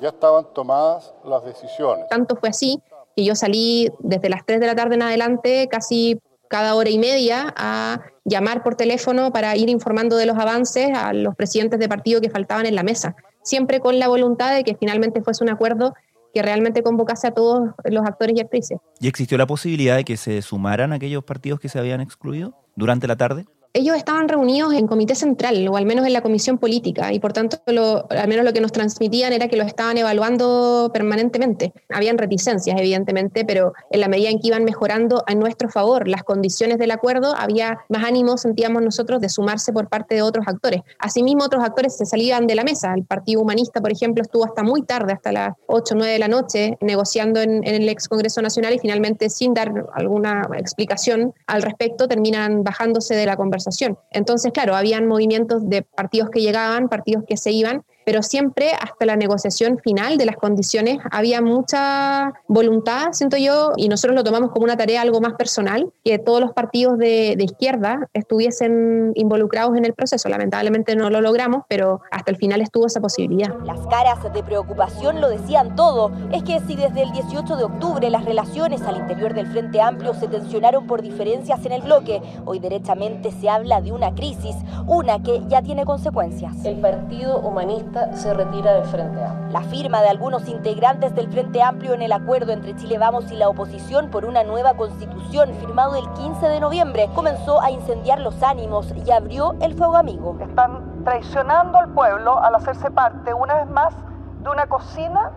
ya 0.00 0.10
estaban 0.10 0.46
tomadas 0.54 1.12
las 1.24 1.44
decisiones. 1.44 2.06
Tanto 2.08 2.36
fue 2.36 2.50
así 2.50 2.80
que 3.16 3.24
yo 3.24 3.34
salí 3.34 3.90
desde 3.98 4.28
las 4.28 4.46
3 4.46 4.60
de 4.60 4.66
la 4.68 4.76
tarde 4.76 4.94
en 4.94 5.02
adelante, 5.02 5.66
casi 5.68 6.20
cada 6.46 6.76
hora 6.76 6.90
y 6.90 6.98
media, 6.98 7.52
a 7.56 8.02
llamar 8.24 8.62
por 8.62 8.76
teléfono 8.76 9.32
para 9.32 9.56
ir 9.56 9.68
informando 9.68 10.16
de 10.16 10.26
los 10.26 10.38
avances 10.38 10.96
a 10.96 11.12
los 11.12 11.34
presidentes 11.34 11.80
de 11.80 11.88
partido 11.88 12.20
que 12.20 12.30
faltaban 12.30 12.66
en 12.66 12.76
la 12.76 12.84
mesa, 12.84 13.16
siempre 13.42 13.80
con 13.80 13.98
la 13.98 14.06
voluntad 14.06 14.54
de 14.54 14.62
que 14.62 14.76
finalmente 14.76 15.22
fuese 15.22 15.42
un 15.42 15.50
acuerdo 15.50 15.92
que 16.32 16.42
realmente 16.42 16.82
convocase 16.82 17.26
a 17.26 17.30
todos 17.32 17.70
los 17.84 18.04
actores 18.04 18.36
y 18.36 18.40
actrices. 18.40 18.78
¿Y 19.00 19.08
existió 19.08 19.36
la 19.38 19.46
posibilidad 19.46 19.96
de 19.96 20.04
que 20.04 20.16
se 20.16 20.42
sumaran 20.42 20.92
aquellos 20.92 21.24
partidos 21.24 21.60
que 21.60 21.68
se 21.68 21.78
habían 21.78 22.00
excluido 22.00 22.54
durante 22.76 23.06
la 23.06 23.16
tarde? 23.16 23.46
Ellos 23.72 23.96
estaban 23.96 24.28
reunidos 24.28 24.74
en 24.74 24.86
comité 24.86 25.14
central 25.14 25.66
o 25.68 25.76
al 25.76 25.86
menos 25.86 26.06
en 26.06 26.12
la 26.12 26.22
comisión 26.22 26.58
política 26.58 27.12
y 27.12 27.20
por 27.20 27.32
tanto 27.32 27.58
al 27.66 28.28
menos 28.28 28.44
lo 28.44 28.52
que 28.52 28.60
nos 28.60 28.72
transmitían 28.72 29.32
era 29.32 29.48
que 29.48 29.56
lo 29.56 29.62
estaban 29.62 29.96
evaluando 29.96 30.90
permanentemente. 30.92 31.72
Habían 31.88 32.18
reticencias 32.18 32.78
evidentemente, 32.78 33.44
pero 33.44 33.72
en 33.90 34.00
la 34.00 34.08
medida 34.08 34.28
en 34.28 34.40
que 34.40 34.48
iban 34.48 34.64
mejorando 34.64 35.22
a 35.26 35.34
nuestro 35.34 35.68
favor 35.68 36.08
las 36.08 36.24
condiciones 36.24 36.78
del 36.78 36.90
acuerdo, 36.90 37.34
había 37.36 37.78
más 37.88 38.04
ánimo, 38.04 38.36
sentíamos 38.38 38.82
nosotros, 38.82 39.20
de 39.20 39.28
sumarse 39.28 39.72
por 39.72 39.88
parte 39.88 40.14
de 40.16 40.22
otros 40.22 40.46
actores. 40.48 40.82
Asimismo, 40.98 41.44
otros 41.44 41.62
actores 41.62 41.96
se 41.96 42.06
salían 42.06 42.46
de 42.46 42.54
la 42.54 42.64
mesa. 42.64 42.92
El 42.94 43.04
Partido 43.04 43.40
Humanista, 43.40 43.80
por 43.80 43.92
ejemplo, 43.92 44.22
estuvo 44.22 44.44
hasta 44.44 44.62
muy 44.62 44.82
tarde, 44.82 45.12
hasta 45.12 45.32
las 45.32 45.54
8 45.66 45.94
o 45.94 45.98
9 45.98 46.12
de 46.12 46.18
la 46.18 46.28
noche, 46.28 46.78
negociando 46.80 47.40
en, 47.40 47.64
el 47.64 47.88
ex 47.88 48.08
Congreso 48.08 48.42
Nacional 48.42 48.74
y 48.74 48.78
finalmente, 48.78 49.30
sin 49.30 49.54
dar 49.54 49.72
alguna 49.94 50.48
explicación 50.58 51.34
al 51.46 51.62
respecto, 51.62 52.08
terminan 52.08 52.64
bajándose 52.64 53.14
de 53.14 53.26
la 53.26 53.36
conversación. 53.60 53.98
Entonces, 54.10 54.52
claro, 54.52 54.74
habían 54.74 55.06
movimientos 55.06 55.68
de 55.68 55.82
partidos 55.82 56.30
que 56.30 56.40
llegaban, 56.40 56.88
partidos 56.88 57.24
que 57.26 57.36
se 57.36 57.52
iban, 57.52 57.84
pero 58.10 58.24
siempre 58.24 58.72
hasta 58.72 59.06
la 59.06 59.14
negociación 59.14 59.78
final 59.78 60.18
de 60.18 60.24
las 60.26 60.34
condiciones 60.34 60.98
había 61.12 61.40
mucha 61.40 62.32
voluntad, 62.48 63.12
siento 63.12 63.36
yo, 63.36 63.70
y 63.76 63.88
nosotros 63.88 64.16
lo 64.16 64.24
tomamos 64.24 64.50
como 64.50 64.64
una 64.64 64.76
tarea 64.76 65.00
algo 65.00 65.20
más 65.20 65.34
personal, 65.34 65.92
que 66.04 66.18
todos 66.18 66.40
los 66.40 66.50
partidos 66.52 66.98
de, 66.98 67.36
izquierda 67.38 68.08
estuviesen 68.12 69.12
involucrados 69.14 69.76
en 69.76 69.84
el 69.84 69.94
proceso. 69.94 70.28
Lamentablemente 70.28 70.96
no 70.96 71.08
lo 71.08 71.20
logramos, 71.20 71.62
pero 71.68 72.00
hasta 72.10 72.32
el 72.32 72.36
final 72.36 72.60
estuvo 72.62 72.86
esa 72.86 73.00
posibilidad. 73.00 73.54
Las 73.64 73.78
caras 73.86 74.18
de 74.32 74.42
preocupación 74.42 75.20
lo 75.20 75.28
decían 75.28 75.76
todo. 75.76 76.10
Es 76.32 76.42
que 76.42 76.58
si 76.66 76.74
desde 76.74 77.02
el 77.02 77.12
18 77.12 77.54
de 77.54 77.62
octubre 77.62 78.10
las 78.10 78.24
relaciones 78.24 78.82
al 78.82 78.96
interior 78.96 79.34
del 79.34 79.46
Frente 79.46 79.80
Amplio 79.80 80.14
se 80.14 80.26
tensionaron 80.26 80.88
por 80.88 81.00
diferencias 81.00 81.64
en 81.64 81.70
el 81.70 81.82
bloque, 81.82 82.20
hoy 82.44 82.58
derechamente 82.58 83.30
se 83.30 83.48
habla 83.48 83.80
de 83.80 83.92
una 83.92 84.16
crisis, 84.16 84.56
una 84.88 85.22
que 85.22 85.42
ya 85.46 85.62
tiene 85.62 85.84
consecuencias. 85.84 86.64
El 86.64 86.80
Partido 86.80 87.38
Humanista 87.38 87.99
se 88.14 88.34
retira 88.34 88.74
del 88.74 88.84
Frente 88.84 89.22
Amplio. 89.22 89.50
La 89.52 89.62
firma 89.62 90.02
de 90.02 90.08
algunos 90.08 90.48
integrantes 90.48 91.14
del 91.14 91.30
Frente 91.30 91.62
Amplio 91.62 91.94
en 91.94 92.02
el 92.02 92.12
acuerdo 92.12 92.52
entre 92.52 92.76
Chile 92.76 92.98
Vamos 92.98 93.30
y 93.30 93.36
la 93.36 93.48
oposición 93.48 94.10
por 94.10 94.24
una 94.24 94.44
nueva 94.44 94.74
constitución 94.74 95.54
firmado 95.54 95.96
el 95.96 96.08
15 96.14 96.46
de 96.46 96.60
noviembre 96.60 97.08
comenzó 97.14 97.60
a 97.60 97.70
incendiar 97.70 98.20
los 98.20 98.42
ánimos 98.42 98.92
y 99.06 99.10
abrió 99.10 99.54
el 99.60 99.74
fuego 99.74 99.96
amigo. 99.96 100.38
Están 100.40 101.04
traicionando 101.04 101.78
al 101.78 101.92
pueblo 101.92 102.38
al 102.38 102.54
hacerse 102.54 102.90
parte 102.90 103.34
una 103.34 103.54
vez 103.54 103.68
más 103.68 103.94
de 104.42 104.50
una 104.50 104.66
cocina 104.66 105.32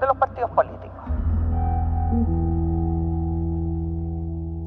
de 0.00 0.06
los 0.06 0.16
partidos 0.16 0.50
políticos. 0.50 0.86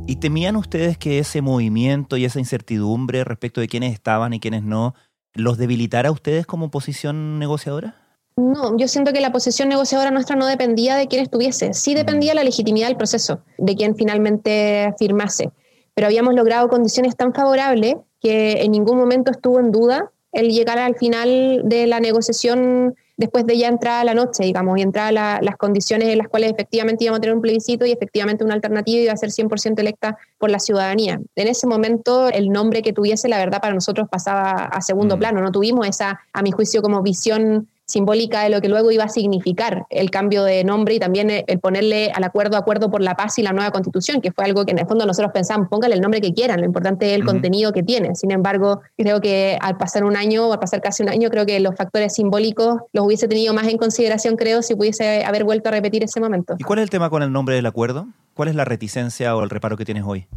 ¿Y 0.08 0.16
temían 0.16 0.56
ustedes 0.56 0.98
que 0.98 1.20
ese 1.20 1.44
movimiento 1.44 2.18
y 2.18 2.26
esa 2.26 2.40
incertidumbre 2.40 3.24
respecto 3.24 3.62
de 3.62 3.68
quiénes 3.68 3.94
estaban 3.94 4.34
y 4.34 4.40
quiénes 4.40 4.64
no 4.64 4.96
los 5.34 5.58
debilitará 5.58 6.10
a 6.10 6.12
ustedes 6.12 6.46
como 6.46 6.72
posición 6.72 7.40
negociadora? 7.40 7.96
No, 8.36 8.78
yo 8.78 8.88
siento 8.88 9.12
que 9.12 9.20
la 9.20 9.32
posición 9.32 9.68
negociadora 9.68 10.12
nuestra 10.12 10.36
no 10.36 10.46
dependía 10.46 10.96
de 10.96 11.08
quién 11.08 11.22
estuviese, 11.22 11.74
sí 11.74 11.94
dependía 11.94 12.34
la 12.34 12.44
legitimidad 12.44 12.88
del 12.88 12.96
proceso, 12.96 13.42
de 13.58 13.76
quién 13.76 13.96
finalmente 13.96 14.94
firmase. 14.98 15.52
Pero 15.94 16.08
habíamos 16.08 16.34
logrado 16.34 16.70
condiciones 16.70 17.18
tan 17.18 17.34
favorables 17.34 17.96
que 18.22 18.62
en 18.64 18.72
ningún 18.72 18.98
momento 18.98 19.32
estuvo 19.32 19.60
en 19.60 19.72
duda 19.72 20.12
el 20.32 20.52
llegar 20.52 20.80
al 20.80 20.96
final 20.96 21.64
de 21.66 21.88
la 21.88 22.00
negociación 22.00 22.96
después 23.20 23.46
de 23.46 23.58
ya 23.58 23.68
entrar 23.68 24.00
a 24.00 24.04
la 24.06 24.14
noche, 24.14 24.46
digamos, 24.46 24.80
y 24.80 24.82
entrar 24.82 25.16
a 25.18 25.42
las 25.42 25.58
condiciones 25.58 26.08
en 26.08 26.18
las 26.18 26.30
cuales 26.30 26.52
efectivamente 26.52 27.04
íbamos 27.04 27.18
a 27.18 27.22
tener 27.22 27.36
un 27.36 27.42
plebiscito 27.42 27.86
y 27.86 27.92
efectivamente 27.92 28.46
una 28.46 28.54
alternativa 28.54 29.02
iba 29.02 29.12
a 29.12 29.18
ser 29.18 29.30
100% 29.30 29.78
electa 29.78 30.18
por 30.38 30.50
la 30.50 30.60
ciudadanía. 30.60 31.20
En 31.36 31.48
ese 31.50 31.68
momento 31.68 32.30
el 32.30 32.50
nombre 32.50 32.82
que 32.82 32.94
tuviese, 32.94 33.28
la 33.28 33.38
verdad, 33.38 33.60
para 33.60 33.74
nosotros 33.74 34.08
pasaba 34.10 34.52
a 34.52 34.82
segundo 34.82 35.18
mm. 35.18 35.20
plano, 35.20 35.42
no 35.42 35.52
tuvimos 35.52 35.86
esa, 35.86 36.22
a 36.32 36.42
mi 36.42 36.52
juicio, 36.52 36.82
como 36.82 37.02
visión 37.02 37.68
simbólica 37.90 38.44
de 38.44 38.50
lo 38.50 38.62
que 38.62 38.70
luego 38.70 38.92
iba 38.92 39.04
a 39.04 39.10
significar 39.10 39.86
el 39.90 40.12
cambio 40.12 40.44
de 40.44 40.64
nombre 40.64 40.94
y 40.94 41.00
también 41.00 41.30
el 41.30 41.60
ponerle 41.60 42.12
al 42.14 42.24
acuerdo 42.24 42.56
acuerdo 42.56 42.92
por 42.92 43.02
la 43.02 43.16
paz 43.16 43.40
y 43.40 43.42
la 43.42 43.52
nueva 43.52 43.72
constitución, 43.72 44.22
que 44.22 44.32
fue 44.32 44.46
algo 44.46 44.64
que 44.66 44.72
en 44.72 44.80
el 44.80 44.88
fondo 44.88 45.06
nosotros 45.06 45.32
pensamos, 45.34 45.68
póngale 45.70 45.96
el 45.96 46.02
nombre 46.02 46.22
que 46.22 46.34
quieran, 46.34 46.60
lo 46.60 46.66
importante 46.66 47.10
es 47.10 47.16
el 47.16 47.26
contenido 47.26 47.74
que 47.74 47.84
tiene. 47.84 48.16
Sin 48.16 48.32
embargo, 48.32 48.82
creo 48.98 49.20
que 49.22 49.58
al 49.60 49.78
pasar 49.78 50.04
un 50.04 50.16
año 50.16 50.48
o 50.48 50.54
al 50.54 50.60
pasar 50.60 50.82
casi 50.82 51.04
un 51.04 51.10
año, 51.10 51.30
creo 51.30 51.46
que 51.46 51.60
los 51.60 51.76
factores 51.76 52.14
simbólicos 52.14 52.82
los 52.94 53.06
hubiese 53.06 53.28
tenido 53.28 53.54
más 53.54 53.68
en 53.68 53.78
consideración, 53.78 54.36
creo, 54.36 54.62
si 54.62 54.76
pudiese 54.76 55.24
haber 55.26 55.44
vuelto 55.44 55.70
a 55.70 55.72
repetir 55.72 56.04
ese 56.04 56.20
momento. 56.20 56.56
¿Y 56.60 56.64
cuál 56.64 56.80
es 56.80 56.84
el 56.84 56.90
tema 56.90 57.10
con 57.10 57.24
el 57.24 57.32
nombre 57.32 57.56
del 57.56 57.66
acuerdo? 57.66 58.08
¿Cuál 58.36 58.50
es 58.50 58.56
la 58.56 58.66
reticencia 58.66 59.36
o 59.36 59.44
el 59.44 59.50
reparo 59.50 59.78
que 59.78 59.86
tienes 59.86 60.04
hoy? 60.06 60.28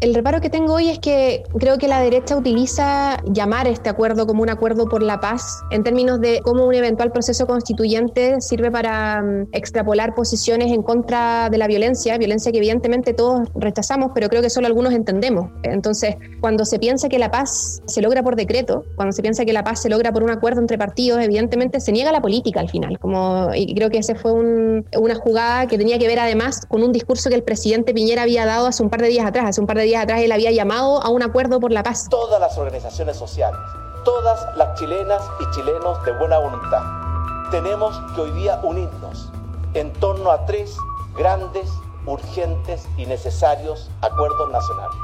El 0.00 0.12
reparo 0.14 0.40
que 0.40 0.50
tengo 0.50 0.74
hoy 0.74 0.90
es 0.90 0.98
que 0.98 1.44
creo 1.58 1.78
que 1.78 1.86
la 1.86 2.00
derecha 2.00 2.36
utiliza 2.36 3.16
llamar 3.24 3.68
este 3.68 3.88
acuerdo 3.88 4.26
como 4.26 4.42
un 4.42 4.50
acuerdo 4.50 4.86
por 4.86 5.02
la 5.02 5.20
paz 5.20 5.62
en 5.70 5.84
términos 5.84 6.20
de 6.20 6.40
cómo 6.42 6.66
un 6.66 6.74
eventual 6.74 7.12
proceso 7.12 7.46
constituyente 7.46 8.40
sirve 8.40 8.70
para 8.70 9.22
mm, 9.22 9.48
extrapolar 9.52 10.14
posiciones 10.14 10.72
en 10.72 10.82
contra 10.82 11.48
de 11.48 11.58
la 11.58 11.68
violencia, 11.68 12.18
violencia 12.18 12.50
que 12.50 12.58
evidentemente 12.58 13.14
todos 13.14 13.48
rechazamos, 13.54 14.10
pero 14.14 14.28
creo 14.28 14.42
que 14.42 14.50
solo 14.50 14.66
algunos 14.66 14.92
entendemos. 14.92 15.50
Entonces, 15.62 16.16
cuando 16.40 16.64
se 16.64 16.78
piensa 16.78 17.08
que 17.08 17.18
la 17.18 17.30
paz 17.30 17.80
se 17.86 18.02
logra 18.02 18.22
por 18.22 18.34
decreto, 18.34 18.84
cuando 18.96 19.12
se 19.12 19.22
piensa 19.22 19.44
que 19.44 19.52
la 19.52 19.62
paz 19.62 19.80
se 19.80 19.88
logra 19.88 20.12
por 20.12 20.24
un 20.24 20.30
acuerdo 20.30 20.60
entre 20.60 20.76
partidos, 20.76 21.22
evidentemente 21.22 21.80
se 21.80 21.92
niega 21.92 22.10
la 22.10 22.20
política 22.20 22.60
al 22.60 22.68
final. 22.68 22.98
Como, 22.98 23.50
y 23.54 23.72
creo 23.74 23.90
que 23.90 23.98
esa 23.98 24.16
fue 24.16 24.32
una 24.32 25.14
jugada 25.14 25.66
que 25.66 25.78
tenía 25.78 25.98
que 25.98 26.08
ver 26.08 26.18
además 26.18 26.66
con 26.66 26.82
un 26.82 26.92
discurso 26.92 27.30
que 27.30 27.36
el 27.36 27.44
presidente 27.44 27.94
Piñera 27.94 28.22
había 28.22 28.44
dado 28.44 28.66
hace 28.66 28.82
un 28.82 28.90
par 28.90 29.00
de 29.00 29.08
días 29.08 29.24
atrás, 29.24 29.46
hace 29.48 29.60
un 29.60 29.66
par 29.66 29.78
de 29.78 29.83
días 29.84 30.02
atrás 30.02 30.20
él 30.20 30.32
había 30.32 30.50
llamado 30.50 31.02
a 31.02 31.08
un 31.08 31.22
acuerdo 31.22 31.60
por 31.60 31.70
la 31.72 31.82
paz. 31.82 32.08
Todas 32.10 32.40
las 32.40 32.58
organizaciones 32.58 33.16
sociales, 33.16 33.60
todas 34.04 34.46
las 34.56 34.78
chilenas 34.78 35.22
y 35.40 35.54
chilenos 35.54 36.02
de 36.04 36.12
buena 36.12 36.38
voluntad, 36.38 36.82
tenemos 37.50 38.00
que 38.14 38.22
hoy 38.22 38.30
día 38.32 38.60
unirnos 38.62 39.30
en 39.74 39.92
torno 39.94 40.30
a 40.30 40.44
tres 40.46 40.76
grandes, 41.16 41.70
urgentes 42.06 42.86
y 42.96 43.06
necesarios 43.06 43.90
acuerdos 44.00 44.50
nacionales. 44.50 44.96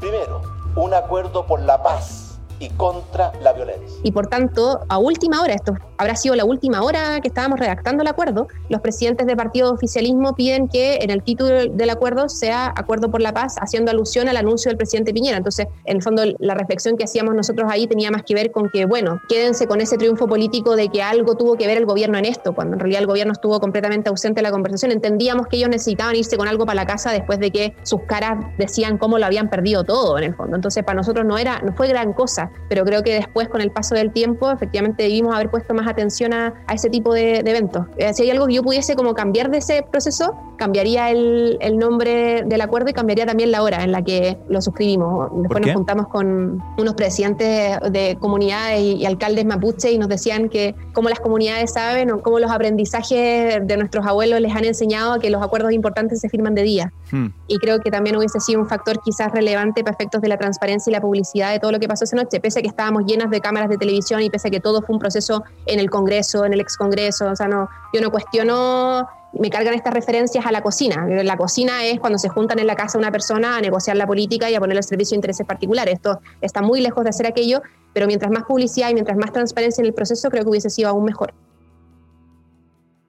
Primero, 0.00 0.42
un 0.76 0.94
acuerdo 0.94 1.46
por 1.46 1.60
la 1.60 1.82
paz 1.82 2.38
y 2.58 2.70
contra 2.70 3.32
la 3.40 3.52
violencia. 3.52 3.98
Y 4.02 4.12
por 4.12 4.26
tanto, 4.26 4.80
a 4.88 4.98
última 4.98 5.42
hora, 5.42 5.54
esto 5.54 5.74
habrá 6.02 6.16
sido 6.16 6.34
la 6.34 6.44
última 6.44 6.82
hora 6.82 7.20
que 7.20 7.28
estábamos 7.28 7.58
redactando 7.58 8.02
el 8.02 8.08
acuerdo, 8.08 8.48
los 8.68 8.80
presidentes 8.80 9.26
de 9.26 9.36
partido 9.36 9.68
de 9.68 9.74
oficialismo 9.74 10.34
piden 10.34 10.68
que 10.68 10.96
en 10.96 11.10
el 11.10 11.22
título 11.22 11.66
del 11.66 11.90
acuerdo 11.90 12.28
sea 12.28 12.72
Acuerdo 12.76 13.10
por 13.10 13.20
la 13.20 13.32
Paz, 13.32 13.56
haciendo 13.60 13.90
alusión 13.90 14.28
al 14.28 14.36
anuncio 14.36 14.70
del 14.70 14.76
presidente 14.76 15.12
Piñera. 15.12 15.36
Entonces, 15.36 15.66
en 15.84 15.96
el 15.96 16.02
fondo, 16.02 16.22
la 16.38 16.54
reflexión 16.54 16.96
que 16.96 17.04
hacíamos 17.04 17.34
nosotros 17.34 17.70
ahí 17.70 17.86
tenía 17.86 18.10
más 18.10 18.22
que 18.22 18.34
ver 18.34 18.50
con 18.50 18.68
que, 18.70 18.84
bueno, 18.84 19.20
quédense 19.28 19.66
con 19.66 19.80
ese 19.80 19.96
triunfo 19.96 20.26
político 20.26 20.76
de 20.76 20.88
que 20.88 21.02
algo 21.02 21.36
tuvo 21.36 21.56
que 21.56 21.66
ver 21.66 21.78
el 21.78 21.86
gobierno 21.86 22.18
en 22.18 22.24
esto, 22.24 22.54
cuando 22.54 22.74
en 22.74 22.80
realidad 22.80 23.02
el 23.02 23.06
gobierno 23.06 23.32
estuvo 23.32 23.60
completamente 23.60 24.10
ausente 24.10 24.40
de 24.40 24.42
la 24.42 24.50
conversación. 24.50 24.92
Entendíamos 24.92 25.46
que 25.46 25.56
ellos 25.56 25.68
necesitaban 25.68 26.16
irse 26.16 26.36
con 26.36 26.48
algo 26.48 26.66
para 26.66 26.76
la 26.76 26.86
casa 26.86 27.12
después 27.12 27.38
de 27.38 27.50
que 27.50 27.74
sus 27.82 28.02
caras 28.02 28.44
decían 28.58 28.98
cómo 28.98 29.18
lo 29.18 29.26
habían 29.26 29.48
perdido 29.48 29.84
todo, 29.84 30.18
en 30.18 30.24
el 30.24 30.34
fondo. 30.34 30.56
Entonces, 30.56 30.84
para 30.84 30.96
nosotros 30.96 31.24
no 31.24 31.38
era, 31.38 31.60
no 31.60 31.72
fue 31.72 31.88
gran 31.88 32.12
cosa 32.12 32.50
pero 32.72 32.86
creo 32.86 33.02
que 33.02 33.12
después, 33.12 33.48
con 33.48 33.60
el 33.60 33.70
paso 33.70 33.94
del 33.94 34.12
tiempo, 34.12 34.50
efectivamente 34.50 35.02
debimos 35.02 35.34
haber 35.34 35.50
puesto 35.50 35.74
más 35.74 35.86
atención 35.92 36.32
a, 36.32 36.54
ese 36.72 36.90
tipo 36.90 37.14
de, 37.14 37.36
eventos. 37.38 37.86
Eh, 37.96 38.12
si 38.14 38.24
hay 38.24 38.30
algo 38.30 38.46
que 38.46 38.54
yo 38.54 38.62
pudiese 38.62 38.96
como 38.96 39.14
cambiar 39.14 39.50
de 39.50 39.58
ese 39.58 39.84
proceso, 39.90 40.34
cambiaría 40.56 41.10
el, 41.10 41.58
nombre 41.78 42.44
del 42.46 42.60
acuerdo 42.60 42.90
y 42.90 42.92
cambiaría 42.92 43.26
también 43.26 43.50
la 43.50 43.62
hora 43.62 43.82
en 43.82 43.92
la 43.92 44.02
que 44.02 44.38
lo 44.48 44.62
suscribimos. 44.62 45.30
Después 45.34 45.66
nos 45.66 45.74
juntamos 45.74 46.08
con 46.08 46.62
unos 46.78 46.94
presidentes 46.94 47.78
de 47.90 48.16
comunidades 48.20 48.80
y, 48.80 49.06
alcaldes 49.06 49.44
mapuche 49.44 49.90
y 49.90 49.98
nos 49.98 50.08
decían 50.08 50.48
que 50.48 50.74
como 50.92 51.08
las 51.08 51.20
comunidades 51.20 51.72
saben 51.72 52.10
o 52.12 52.22
como 52.22 52.38
los 52.38 52.50
aprendizajes 52.50 53.66
de 53.66 53.76
nuestros 53.76 54.06
abuelos 54.06 54.40
les 54.40 54.54
han 54.54 54.64
enseñado 54.64 55.18
que 55.18 55.30
los 55.30 55.42
acuerdos 55.42 55.72
importantes 55.72 56.20
se 56.20 56.28
firman 56.28 56.54
de 56.54 56.62
día. 56.62 56.92
Hmm. 57.10 57.28
Y 57.48 57.58
creo 57.58 57.80
que 57.80 57.90
también 57.90 58.16
hubiese 58.16 58.38
sido 58.40 58.60
un 58.60 58.68
factor 58.68 59.00
quizás 59.02 59.32
relevante 59.32 59.82
para 59.82 59.94
efectos 59.94 60.20
de 60.20 60.28
la 60.28 60.38
transparencia 60.38 60.90
y 60.90 60.92
la 60.92 61.00
publicidad 61.00 61.50
de 61.50 61.58
todo 61.58 61.72
lo 61.72 61.80
que 61.80 61.88
pasó 61.88 62.04
esa 62.04 62.16
noche, 62.16 62.40
pese 62.40 62.60
a 62.60 62.62
que 62.62 62.68
estábamos 62.68 63.04
llenas 63.04 63.30
de 63.30 63.40
cámaras 63.40 63.68
de 63.68 63.78
televisión 63.78 64.22
y 64.22 64.30
pese 64.30 64.48
a 64.48 64.50
que 64.50 64.60
todo 64.60 64.82
fue 64.82 64.94
un 64.94 65.00
proceso 65.00 65.42
en 65.66 65.80
el 65.80 65.81
Congreso, 65.90 66.44
en 66.44 66.52
el 66.52 66.60
ex 66.60 66.76
Congreso, 66.76 67.30
o 67.30 67.36
sea, 67.36 67.48
no, 67.48 67.68
yo 67.92 68.00
no 68.00 68.10
cuestiono 68.10 69.08
me 69.32 69.50
cargan 69.50 69.74
estas 69.74 69.94
referencias 69.94 70.44
a 70.44 70.52
la 70.52 70.62
cocina. 70.62 71.06
La 71.06 71.36
cocina 71.36 71.84
es 71.84 71.98
cuando 71.98 72.18
se 72.18 72.28
juntan 72.28 72.58
en 72.58 72.66
la 72.66 72.76
casa 72.76 72.98
una 72.98 73.10
persona 73.10 73.56
a 73.56 73.60
negociar 73.60 73.96
la 73.96 74.06
política 74.06 74.50
y 74.50 74.54
a 74.54 74.60
poner 74.60 74.76
el 74.76 74.84
servicio 74.84 75.14
de 75.14 75.18
intereses 75.18 75.46
particulares. 75.46 75.94
Esto 75.94 76.20
está 76.40 76.62
muy 76.62 76.80
lejos 76.80 77.04
de 77.04 77.10
hacer 77.10 77.26
aquello, 77.26 77.62
pero 77.92 78.06
mientras 78.06 78.30
más 78.30 78.44
publicidad 78.44 78.90
y 78.90 78.94
mientras 78.94 79.16
más 79.16 79.32
transparencia 79.32 79.80
en 79.82 79.86
el 79.86 79.94
proceso, 79.94 80.28
creo 80.30 80.44
que 80.44 80.50
hubiese 80.50 80.70
sido 80.70 80.90
aún 80.90 81.04
mejor. 81.04 81.34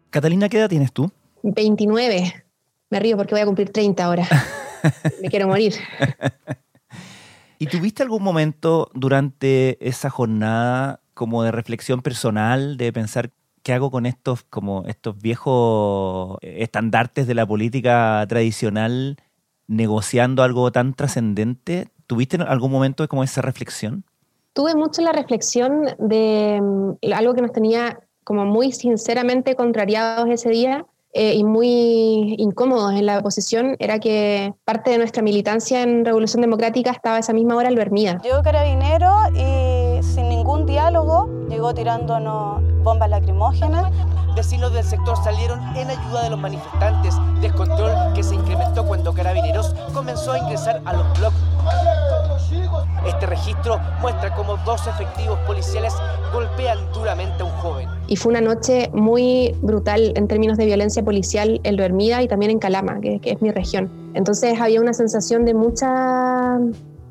Catalina, 0.09 0.47
¿qué 0.47 0.59
edad 0.59 0.69
tienes 0.69 0.93
tú? 0.93 1.11
29. 1.43 2.45
Me 2.89 2.99
río 2.99 3.17
porque 3.17 3.35
voy 3.35 3.41
a 3.41 3.45
cumplir 3.45 3.71
30 3.71 4.03
ahora. 4.03 4.27
me 5.21 5.29
quiero 5.29 5.47
morir. 5.47 5.73
¿Y 7.59 7.67
tuviste 7.67 8.03
algún 8.03 8.23
momento 8.23 8.89
durante 8.93 9.77
esa 9.87 10.09
jornada 10.09 11.02
como 11.13 11.43
de 11.43 11.51
reflexión 11.51 12.01
personal, 12.01 12.77
de 12.77 12.91
pensar 12.91 13.31
qué 13.63 13.73
hago 13.73 13.89
con 13.91 14.05
estos, 14.05 14.43
como 14.43 14.83
estos 14.87 15.19
viejos 15.19 16.37
estandartes 16.41 17.27
de 17.27 17.33
la 17.33 17.47
política 17.47 18.25
tradicional, 18.27 19.17
negociando 19.67 20.43
algo 20.43 20.71
tan 20.71 20.93
trascendente? 20.93 21.87
¿Tuviste 22.07 22.35
en 22.35 22.43
algún 22.43 22.71
momento 22.71 23.07
como 23.07 23.23
esa 23.23 23.41
reflexión? 23.41 24.03
Tuve 24.53 24.75
mucho 24.75 25.01
la 25.01 25.13
reflexión 25.13 25.85
de 25.97 26.59
mm, 26.61 27.13
algo 27.13 27.33
que 27.33 27.41
nos 27.41 27.53
tenía 27.53 27.99
como 28.23 28.45
muy 28.45 28.71
sinceramente 28.71 29.55
contrariados 29.55 30.29
ese 30.29 30.49
día, 30.49 30.85
eh, 31.13 31.35
y 31.35 31.43
muy 31.43 32.35
incómodos 32.39 32.93
en 32.93 33.05
la 33.05 33.19
oposición 33.19 33.75
era 33.77 33.99
que 33.99 34.53
parte 34.65 34.89
de 34.91 34.97
nuestra 34.97 35.21
militancia 35.21 35.83
en 35.83 36.05
Revolución 36.05 36.41
Democrática 36.41 36.89
estaba 36.89 37.17
a 37.17 37.19
esa 37.19 37.33
misma 37.33 37.55
hora 37.55 37.69
Albermida. 37.69 38.19
Llegó 38.23 38.41
carabinero 38.41 39.11
y 39.35 40.01
sin 40.01 40.29
ningún 40.29 40.65
diálogo 40.65 41.29
llegó 41.49 41.73
tirándonos 41.73 42.61
bombas 42.83 43.09
lacrimógenas. 43.09 43.91
Vecinos 44.35 44.73
del 44.73 44.83
sector 44.83 45.15
salieron 45.23 45.59
en 45.77 45.91
ayuda 45.91 46.23
de 46.23 46.31
los 46.31 46.39
manifestantes, 46.39 47.15
descontrol 47.41 47.93
que 48.15 48.23
se 48.23 48.33
incrementó 48.33 48.83
cuando 48.83 49.13
Carabineros 49.13 49.75
comenzó 49.93 50.31
a 50.31 50.39
ingresar 50.39 50.81
a 50.85 50.93
los 50.93 51.19
bloques. 51.19 51.39
Este 53.07 53.25
registro 53.25 53.79
muestra 54.01 54.33
cómo 54.35 54.57
dos 54.65 54.87
efectivos 54.87 55.37
policiales 55.39 55.93
golpean 56.33 56.79
duramente 56.93 57.41
a 57.41 57.45
un 57.45 57.51
joven. 57.51 57.89
Y 58.07 58.15
fue 58.15 58.31
una 58.31 58.41
noche 58.41 58.89
muy 58.93 59.55
brutal 59.61 60.13
en 60.15 60.27
términos 60.27 60.57
de 60.57 60.65
violencia 60.65 61.03
policial 61.03 61.59
en 61.63 61.77
Lo 61.77 61.83
y 61.85 62.27
también 62.27 62.51
en 62.51 62.59
Calama, 62.59 62.99
que, 63.01 63.19
que 63.19 63.31
es 63.31 63.41
mi 63.41 63.51
región. 63.51 63.91
Entonces 64.13 64.59
había 64.59 64.81
una 64.81 64.93
sensación 64.93 65.45
de 65.45 65.53
mucha 65.53 66.59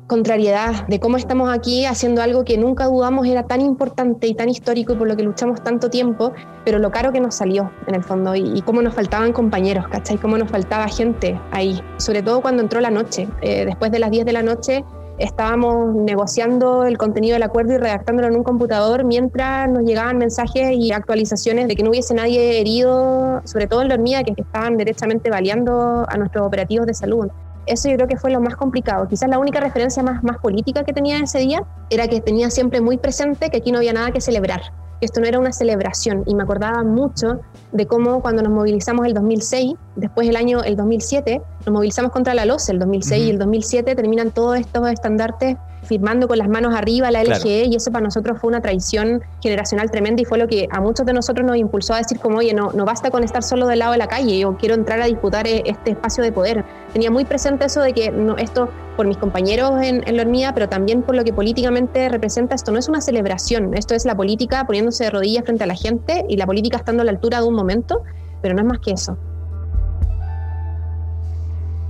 contrariedad 0.07 0.87
de 0.87 0.99
cómo 0.99 1.17
estamos 1.17 1.49
aquí 1.49 1.85
haciendo 1.85 2.21
algo 2.21 2.43
que 2.43 2.57
nunca 2.57 2.85
dudamos 2.85 3.25
era 3.25 3.43
tan 3.43 3.61
importante 3.61 4.27
y 4.27 4.35
tan 4.35 4.49
histórico 4.49 4.93
y 4.93 4.95
por 4.95 5.07
lo 5.07 5.15
que 5.15 5.23
luchamos 5.23 5.63
tanto 5.63 5.89
tiempo, 5.89 6.33
pero 6.65 6.77
lo 6.79 6.91
caro 6.91 7.11
que 7.11 7.19
nos 7.19 7.35
salió 7.35 7.71
en 7.87 7.95
el 7.95 8.03
fondo 8.03 8.35
y, 8.35 8.61
cómo 8.61 8.81
nos 8.81 8.93
faltaban 8.93 9.33
compañeros, 9.33 9.87
¿cachai? 9.87 10.17
Cómo 10.17 10.37
nos 10.37 10.49
faltaba 10.49 10.87
gente 10.87 11.39
ahí, 11.51 11.81
sobre 11.97 12.21
todo 12.21 12.41
cuando 12.41 12.61
entró 12.61 12.79
la 12.81 12.91
noche. 12.91 13.27
Eh, 13.41 13.65
después 13.65 13.91
de 13.91 13.99
las 13.99 14.11
10 14.11 14.25
de 14.25 14.33
la 14.33 14.43
noche 14.43 14.83
estábamos 15.17 15.95
negociando 15.95 16.85
el 16.85 16.97
contenido 16.97 17.33
del 17.33 17.43
acuerdo 17.43 17.73
y 17.73 17.77
redactándolo 17.77 18.27
en 18.27 18.35
un 18.35 18.43
computador 18.43 19.03
mientras 19.03 19.69
nos 19.69 19.83
llegaban 19.83 20.17
mensajes 20.17 20.71
y 20.73 20.91
actualizaciones 20.91 21.67
de 21.67 21.75
que 21.75 21.83
no 21.83 21.91
hubiese 21.91 22.13
nadie 22.13 22.59
herido, 22.59 23.41
sobre 23.45 23.67
todo 23.67 23.81
en 23.81 23.89
la 23.89 23.95
hormiga, 23.95 24.23
que 24.23 24.33
estaban 24.35 24.77
derechamente 24.77 25.29
baleando 25.29 26.05
a 26.07 26.17
nuestros 26.17 26.45
operativos 26.45 26.87
de 26.87 26.93
salud. 26.93 27.27
Eso 27.65 27.89
yo 27.89 27.95
creo 27.95 28.07
que 28.07 28.17
fue 28.17 28.31
lo 28.31 28.41
más 28.41 28.55
complicado. 28.57 29.07
Quizás 29.07 29.29
la 29.29 29.39
única 29.39 29.59
referencia 29.59 30.03
más, 30.03 30.23
más 30.23 30.37
política 30.39 30.83
que 30.83 30.91
tenía 30.91 31.19
ese 31.19 31.39
día 31.39 31.63
era 31.89 32.07
que 32.07 32.19
tenía 32.19 32.49
siempre 32.49 32.81
muy 32.81 32.97
presente 32.97 33.49
que 33.49 33.57
aquí 33.57 33.71
no 33.71 33.77
había 33.77 33.93
nada 33.93 34.11
que 34.11 34.19
celebrar, 34.19 34.61
que 35.03 35.07
esto 35.07 35.19
no 35.19 35.27
era 35.27 35.37
una 35.37 35.51
celebración. 35.51 36.23
Y 36.27 36.33
me 36.33 36.43
acordaba 36.43 36.81
mucho 36.81 37.41
de 37.73 37.85
cómo 37.87 38.21
cuando 38.21 38.41
nos 38.41 38.53
movilizamos 38.53 39.05
el 39.05 39.13
2006, 39.13 39.73
después 39.97 40.29
el 40.29 40.37
año 40.37 40.63
el 40.63 40.77
2007, 40.77 41.41
nos 41.65 41.73
movilizamos 41.73 42.13
contra 42.13 42.33
la 42.33 42.45
LOCE 42.45 42.71
el 42.71 42.79
2006 42.79 43.27
y 43.27 43.29
el 43.29 43.37
2007 43.37 43.95
terminan 43.95 44.31
todos 44.31 44.57
estos 44.57 44.89
estandartes 44.89 45.57
firmando 45.83 46.27
con 46.27 46.37
las 46.37 46.49
manos 46.49 46.75
arriba 46.75 47.11
la 47.11 47.23
LGE 47.23 47.65
y 47.65 47.75
eso 47.75 47.91
para 47.91 48.03
nosotros 48.03 48.39
fue 48.39 48.49
una 48.49 48.61
traición 48.61 49.21
generacional 49.41 49.91
tremenda 49.91 50.21
y 50.21 50.25
fue 50.25 50.37
lo 50.37 50.47
que 50.47 50.67
a 50.71 50.81
muchos 50.81 51.05
de 51.05 51.13
nosotros 51.13 51.45
nos 51.45 51.57
impulsó 51.57 51.93
a 51.93 51.97
decir 51.97 52.19
como, 52.19 52.37
oye, 52.37 52.53
no, 52.53 52.71
no 52.73 52.85
basta 52.85 53.11
con 53.11 53.23
estar 53.23 53.43
solo 53.43 53.67
del 53.67 53.79
lado 53.79 53.91
de 53.91 53.97
la 53.97 54.07
calle, 54.07 54.39
yo 54.39 54.57
quiero 54.57 54.75
entrar 54.75 55.01
a 55.01 55.05
disputar 55.05 55.47
e-, 55.47 55.63
este 55.65 55.91
espacio 55.91 56.23
de 56.23 56.31
poder. 56.31 56.63
Tenía 56.93 57.11
muy 57.11 57.25
presente 57.25 57.65
eso 57.65 57.81
de 57.81 57.93
que 57.93 58.11
no, 58.11 58.37
esto, 58.37 58.69
por 58.95 59.07
mis 59.07 59.17
compañeros 59.17 59.81
en, 59.81 60.07
en 60.07 60.17
la 60.17 60.23
hormiga, 60.23 60.53
pero 60.53 60.69
también 60.69 61.01
por 61.01 61.15
lo 61.15 61.23
que 61.23 61.33
políticamente 61.33 62.09
representa, 62.09 62.55
esto 62.55 62.71
no 62.71 62.79
es 62.79 62.89
una 62.89 63.01
celebración, 63.01 63.73
esto 63.73 63.95
es 63.95 64.05
la 64.05 64.15
política 64.15 64.65
poniéndose 64.65 65.05
de 65.05 65.09
rodillas 65.09 65.43
frente 65.43 65.63
a 65.63 65.67
la 65.67 65.75
gente 65.75 66.25
y 66.29 66.37
la 66.37 66.45
política 66.45 66.77
estando 66.77 67.01
a 67.01 67.05
la 67.05 67.11
altura 67.11 67.41
de 67.41 67.47
un 67.47 67.55
momento, 67.55 68.03
pero 68.41 68.53
no 68.55 68.61
es 68.61 68.67
más 68.67 68.79
que 68.79 68.91
eso. 68.91 69.17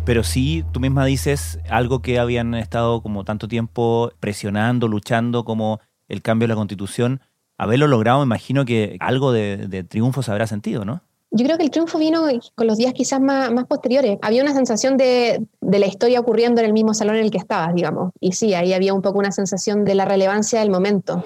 Pero 0.06 0.24
sí, 0.24 0.66
tú 0.74 0.82
misma 0.82 1.06
dices 1.06 1.60
algo 1.70 2.02
que 2.02 2.20
habían 2.20 2.56
estado 2.56 3.02
como 3.02 3.24
tanto 3.24 3.48
tiempo 3.48 4.12
presionando, 4.20 4.90
luchando, 4.90 5.46
como 5.46 5.80
el 6.10 6.22
cambio 6.22 6.48
de 6.48 6.54
la 6.54 6.58
constitución. 6.58 7.22
Haberlo 7.58 7.88
logrado, 7.88 8.20
me 8.20 8.26
imagino 8.26 8.66
que 8.66 8.98
algo 9.00 9.32
de, 9.32 9.86
triunfo 9.88 10.22
se 10.22 10.32
habrá 10.32 10.46
sentido, 10.46 10.84
¿no? 10.84 11.02
Yo 11.32 11.46
creo 11.46 11.58
que 11.58 11.64
el 11.64 11.72
triunfo 11.72 11.98
vino 11.98 12.26
con 12.54 12.68
los 12.68 12.78
días 12.78 12.94
quizás 12.94 13.20
más, 13.22 13.52
más 13.52 13.66
posteriores. 13.66 14.20
Había 14.22 14.44
una 14.44 14.54
sensación 14.54 14.98
de, 14.98 15.42
de, 15.62 15.80
la 15.80 15.88
historia 15.88 16.20
ocurriendo 16.20 16.62
en 16.62 16.68
el 16.68 16.74
mismo 16.74 16.94
salón 16.94 17.16
en 17.16 17.24
el 17.24 17.32
que 17.32 17.40
estabas, 17.40 17.74
digamos. 17.74 18.12
Y 18.20 18.34
sí, 18.34 18.54
ahí 18.54 18.74
había 18.74 18.94
un 18.94 19.02
poco 19.02 19.20
una 19.20 19.32
sensación 19.32 19.84
de 19.86 19.96
la 19.96 20.06
relevancia 20.06 20.60
del 20.60 20.70
momento. 20.70 21.24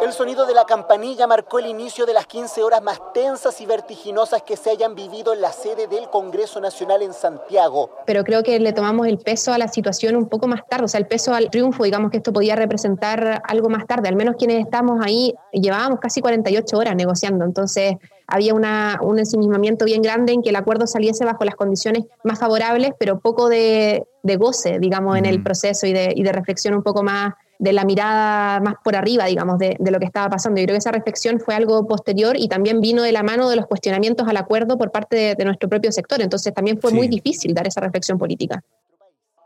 El 0.00 0.12
sonido 0.12 0.46
de 0.46 0.54
la 0.54 0.64
campanilla 0.64 1.26
marcó 1.26 1.58
el 1.58 1.66
inicio 1.66 2.06
de 2.06 2.12
las 2.12 2.26
15 2.26 2.62
horas 2.62 2.80
más 2.82 3.00
tensas 3.12 3.60
y 3.60 3.66
vertiginosas 3.66 4.42
que 4.42 4.56
se 4.56 4.70
hayan 4.70 4.94
vivido 4.94 5.32
en 5.32 5.40
la 5.40 5.50
sede 5.50 5.88
del 5.88 6.08
Congreso 6.08 6.60
Nacional 6.60 7.02
en 7.02 7.12
Santiago. 7.12 7.90
Pero 8.06 8.22
creo 8.22 8.44
que 8.44 8.60
le 8.60 8.72
tomamos 8.72 9.08
el 9.08 9.18
peso 9.18 9.52
a 9.52 9.58
la 9.58 9.66
situación 9.66 10.14
un 10.14 10.28
poco 10.28 10.46
más 10.46 10.60
tarde, 10.68 10.84
o 10.84 10.88
sea, 10.88 11.00
el 11.00 11.08
peso 11.08 11.34
al 11.34 11.50
triunfo, 11.50 11.82
digamos 11.82 12.12
que 12.12 12.18
esto 12.18 12.32
podía 12.32 12.54
representar 12.54 13.42
algo 13.44 13.68
más 13.68 13.88
tarde. 13.88 14.08
Al 14.08 14.14
menos 14.14 14.36
quienes 14.36 14.64
estamos 14.64 15.04
ahí 15.04 15.34
llevábamos 15.52 15.98
casi 15.98 16.20
48 16.20 16.78
horas 16.78 16.94
negociando, 16.94 17.44
entonces 17.44 17.96
había 18.28 18.54
una, 18.54 19.00
un 19.02 19.18
ensimismamiento 19.18 19.84
bien 19.84 20.02
grande 20.02 20.32
en 20.32 20.42
que 20.42 20.50
el 20.50 20.56
acuerdo 20.56 20.86
saliese 20.86 21.24
bajo 21.24 21.44
las 21.44 21.56
condiciones 21.56 22.04
más 22.22 22.38
favorables, 22.38 22.92
pero 23.00 23.18
poco 23.18 23.48
de, 23.48 24.06
goce, 24.22 24.78
digamos, 24.78 25.16
en 25.16 25.26
el 25.26 25.42
proceso 25.42 25.86
y 25.86 25.92
de, 25.92 26.12
y 26.14 26.22
de 26.22 26.32
reflexión 26.32 26.74
un 26.74 26.82
poco 26.82 27.02
más 27.02 27.34
de 27.58 27.72
la 27.72 27.84
mirada 27.84 28.60
más 28.60 28.74
por 28.82 28.94
arriba, 28.96 29.26
digamos, 29.26 29.58
de, 29.58 29.76
lo 29.78 29.98
que 29.98 30.04
estaba 30.04 30.28
pasando. 30.28 30.60
Yo 30.60 30.66
creo 30.66 30.74
que 30.74 30.78
esa 30.78 30.92
reflexión 30.92 31.40
fue 31.40 31.54
algo 31.54 31.86
posterior 31.86 32.36
y 32.36 32.48
también 32.48 32.80
vino 32.80 33.02
de 33.02 33.12
la 33.12 33.22
mano 33.22 33.48
de 33.50 33.56
los 33.56 33.66
cuestionamientos 33.66 34.28
al 34.28 34.36
acuerdo 34.36 34.78
por 34.78 34.92
parte 34.92 35.34
de, 35.36 35.44
nuestro 35.44 35.68
propio 35.68 35.90
sector. 35.90 36.20
Entonces 36.20 36.54
también 36.54 36.80
fue 36.80 36.92
muy 36.92 37.08
difícil 37.08 37.54
dar 37.54 37.66
esa 37.66 37.80
reflexión 37.80 38.18
política. 38.18 38.62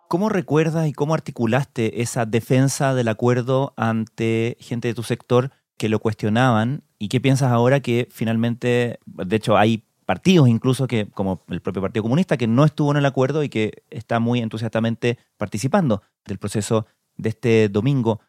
¿Cómo 0.09 0.29
recuerdas 0.29 0.87
y 0.89 0.93
cómo 0.93 1.15
articulaste 1.15 2.03
esa 2.03 2.27
defensa 2.27 2.95
del 2.95 3.09
acuerdo 3.09 3.73
ante 3.77 4.59
gente 4.61 4.89
de 4.89 4.95
tu 4.95 5.03
sector 5.03 5.51
que 5.79 5.89
lo 5.89 6.01
cuestionaban? 6.01 6.83
¿Y 6.99 7.09
qué 7.09 7.21
piensas 7.21 7.51
ahora 7.51 7.81
que 7.81 8.09
finalmente, 8.11 8.99
de 9.07 9.37
hecho, 9.37 9.57
hay 9.57 9.85
partidos 10.05 10.49
incluso 10.49 10.87
que, 10.87 11.09
como 11.09 11.43
el 11.49 11.63
propio 11.63 11.81
Partido 11.81 12.03
Comunista, 12.03 12.37
que 12.37 12.47
no 12.47 12.65
estuvo 12.67 12.91
en 12.91 12.99
el 12.99 13.07
acuerdo 13.07 13.43
y 13.43 13.49
que 13.49 13.85
está 13.89 14.21
muy 14.21 14.41
entusiastamente 14.41 15.19
participando 15.39 16.03
del 16.27 16.39
proceso 16.39 16.87
de 17.17 17.29
este 17.29 17.69
domingo. 17.69 18.21